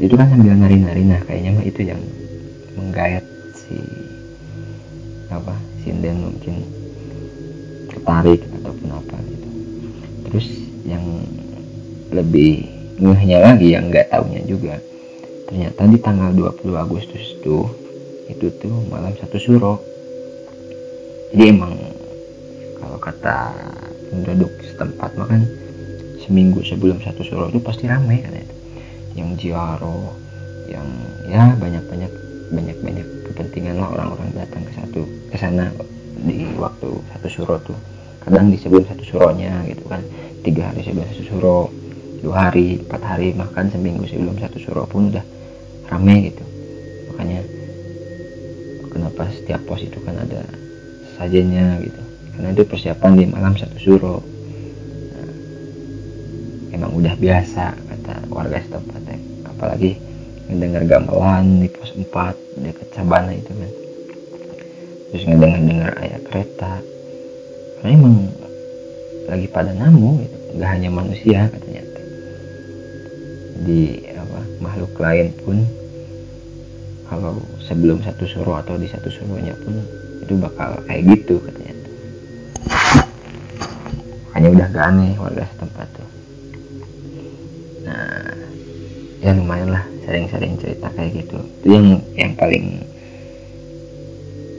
itu 0.00 0.14
kan 0.16 0.26
sambil 0.28 0.56
nari-nari. 0.56 1.02
Nah 1.04 1.20
kayaknya 1.24 1.50
mah 1.56 1.64
itu 1.64 1.80
yang 1.84 2.00
menggayat 2.76 3.24
si 3.56 3.76
apa 5.32 5.56
sinden 5.84 6.28
mungkin 6.28 6.60
tertarik 7.88 8.40
ataupun 8.60 8.88
apa 8.92 9.16
gitu. 9.28 9.48
Terus 10.28 10.46
yang 10.84 11.04
lebih 12.12 12.68
ngehnya 13.00 13.38
lagi 13.40 13.72
yang 13.72 13.88
nggak 13.88 14.12
taunya 14.12 14.44
juga 14.44 14.76
ternyata 15.48 15.84
di 15.84 15.98
tanggal 16.00 16.32
20 16.32 16.72
Agustus 16.76 17.36
tuh 17.44 17.68
itu 18.28 18.48
tuh 18.60 18.72
malam 18.88 19.12
satu 19.20 19.36
suro. 19.36 19.80
Jadi 21.32 21.44
emang 21.48 21.72
kalau 22.82 22.98
kata 22.98 23.54
penduduk 24.10 24.50
setempat 24.66 25.14
makan 25.14 25.46
seminggu 26.18 26.58
sebelum 26.66 26.98
satu 26.98 27.22
suro 27.22 27.46
itu 27.46 27.62
pasti 27.62 27.86
ramai 27.86 28.18
itu 28.18 28.54
yang 29.14 29.30
jiaro 29.38 30.18
yang 30.66 30.86
ya 31.30 31.54
banyak 31.56 31.82
banyak 31.86 32.12
banyak 32.50 32.78
banyak 32.82 33.06
kepentingan 33.30 33.78
lah 33.78 33.88
orang-orang 33.94 34.30
datang 34.34 34.66
ke 34.66 34.72
satu 34.74 35.00
ke 35.30 35.36
sana 35.38 35.70
di 36.26 36.46
waktu 36.58 36.90
satu 37.14 37.28
suro 37.30 37.56
tuh. 37.62 37.78
Kadang 38.22 38.54
di 38.54 38.58
sebelum 38.60 38.86
satu 38.86 39.02
suronya 39.02 39.66
gitu 39.66 39.82
kan 39.90 39.98
tiga 40.46 40.70
hari 40.70 40.86
sebelum 40.86 41.06
satu 41.10 41.24
suro 41.26 41.58
dua 42.22 42.50
hari 42.50 42.78
empat 42.78 43.02
hari 43.02 43.34
makan 43.34 43.66
seminggu 43.74 44.06
sebelum 44.06 44.38
satu 44.38 44.58
suro 44.62 44.86
pun 44.86 45.10
udah 45.10 45.24
rame 45.90 46.30
gitu. 46.30 46.44
Makanya 47.10 47.40
kenapa 48.94 49.26
setiap 49.34 49.60
pos 49.66 49.82
itu 49.82 49.98
kan 50.06 50.14
ada 50.22 50.46
sajennya 51.18 51.82
gitu 51.82 52.01
karena 52.32 52.48
itu 52.56 52.64
persiapan 52.64 53.12
di 53.18 53.24
malam 53.28 53.54
satu 53.54 53.76
suro. 53.76 54.16
Nah, 55.12 55.32
emang 56.72 56.92
udah 56.96 57.14
biasa 57.16 57.64
kata 57.76 58.14
warga 58.32 58.58
setempat 58.64 59.02
ya. 59.04 59.18
apalagi 59.52 60.00
ngedengar 60.48 60.82
gamelan 60.88 61.62
di 61.62 61.68
pos 61.70 61.92
4 61.94 62.08
dekat 62.66 62.88
Sabana 62.92 63.30
itu 63.30 63.52
kan 63.52 63.72
terus 65.12 65.24
ngedengar-dengar 65.28 65.92
ayat 66.00 66.22
kereta. 66.24 66.80
Karena 67.78 67.90
emang 67.92 68.16
lagi 69.28 69.46
pada 69.52 69.72
namu 69.76 70.24
gitu. 70.24 70.36
Nggak 70.56 70.70
hanya 70.72 70.90
manusia 70.90 71.40
katanya. 71.52 71.84
Di 73.62 74.02
apa 74.16 74.40
makhluk 74.58 74.96
lain 74.98 75.28
pun 75.44 75.62
kalau 77.12 77.36
sebelum 77.60 78.00
satu 78.00 78.24
suruh 78.24 78.56
atau 78.64 78.80
di 78.80 78.88
satu 78.88 79.12
suruhnya 79.12 79.52
pun 79.60 79.76
itu 80.24 80.32
bakal 80.40 80.80
kayak 80.88 81.12
gitu 81.12 81.36
katanya 81.44 81.81
makanya 84.30 84.48
udah 84.58 84.66
gak 84.72 84.86
aneh 84.90 85.12
warga 85.18 85.44
setempat 85.54 85.88
tuh. 85.94 86.08
Nah 87.86 88.34
ya 89.22 89.30
lumayan 89.38 89.70
lah 89.70 89.84
sering-sering 90.02 90.58
cerita 90.58 90.90
kayak 90.94 91.22
gitu. 91.22 91.38
Itu 91.62 91.66
yang 91.70 91.86
yang 92.18 92.32
paling 92.34 92.66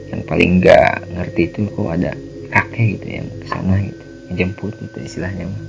yang 0.08 0.22
paling 0.24 0.50
gak 0.62 1.04
ngerti 1.10 1.42
itu 1.50 1.68
kok 1.68 1.90
ada 1.90 2.12
kakek 2.54 3.00
gitu 3.00 3.06
yang 3.20 3.26
ke 3.28 3.46
sana 3.50 3.76
gitu 3.82 4.04
jemput 4.34 4.72
gitu 4.78 4.98
istilahnya 5.02 5.46
mah. 5.46 5.62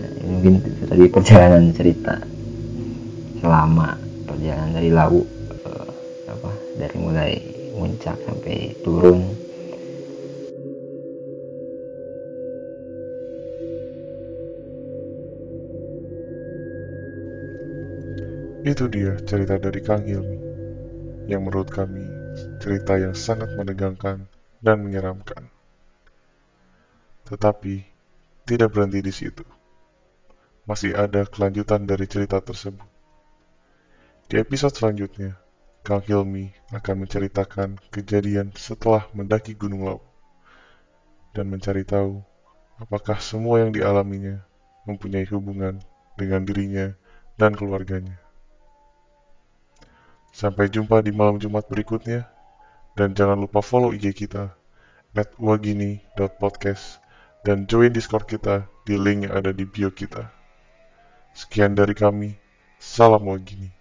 Nah, 0.00 0.10
ini 0.20 0.28
mungkin 0.30 0.52
itu 0.64 0.84
tadi 0.88 1.04
perjalanan 1.08 1.64
cerita 1.76 2.14
selama 3.40 3.96
perjalanan 4.28 4.70
dari 4.76 4.90
Lawu 4.92 5.20
eh, 5.52 5.90
apa 6.28 6.50
dari 6.76 6.96
mulai 7.00 7.32
muncak 7.80 8.20
sampai 8.28 8.76
turun 8.84 9.24
Itu 18.60 18.92
dia 18.92 19.16
cerita 19.24 19.56
dari 19.56 19.80
Kang 19.80 20.04
Hilmi, 20.04 20.36
yang 21.24 21.48
menurut 21.48 21.72
kami 21.72 22.04
cerita 22.60 23.00
yang 23.00 23.16
sangat 23.16 23.56
menegangkan 23.56 24.28
dan 24.60 24.84
menyeramkan. 24.84 25.48
Tetapi, 27.24 27.80
tidak 28.44 28.76
berhenti 28.76 29.00
di 29.00 29.08
situ. 29.16 29.48
Masih 30.68 30.92
ada 30.92 31.24
kelanjutan 31.24 31.88
dari 31.88 32.04
cerita 32.04 32.36
tersebut. 32.44 32.84
Di 34.28 34.36
episode 34.36 34.76
selanjutnya, 34.76 35.39
Kang 35.80 36.04
Hilmi 36.04 36.52
akan 36.76 37.06
menceritakan 37.06 37.80
kejadian 37.88 38.52
setelah 38.54 39.08
mendaki 39.16 39.56
Gunung 39.56 39.88
Lawu 39.88 40.04
dan 41.32 41.48
mencari 41.48 41.86
tahu 41.86 42.20
apakah 42.80 43.20
semua 43.22 43.64
yang 43.64 43.72
dialaminya 43.72 44.44
mempunyai 44.84 45.24
hubungan 45.30 45.80
dengan 46.16 46.44
dirinya 46.44 46.92
dan 47.40 47.56
keluarganya. 47.56 48.20
Sampai 50.30 50.70
jumpa 50.70 51.02
di 51.02 51.10
malam 51.10 51.42
Jumat 51.42 51.66
berikutnya. 51.66 52.28
Dan 52.98 53.14
jangan 53.14 53.38
lupa 53.38 53.62
follow 53.62 53.94
IG 53.94 54.26
kita 54.26 54.50
wagini.podcast 55.38 56.98
dan 57.46 57.64
join 57.70 57.94
Discord 57.94 58.26
kita 58.26 58.66
di 58.84 58.98
link 58.98 59.30
yang 59.30 59.34
ada 59.34 59.54
di 59.54 59.62
bio 59.62 59.94
kita. 59.94 60.26
Sekian 61.32 61.78
dari 61.78 61.94
kami. 61.94 62.34
Salam 62.80 63.28
Wagini. 63.28 63.79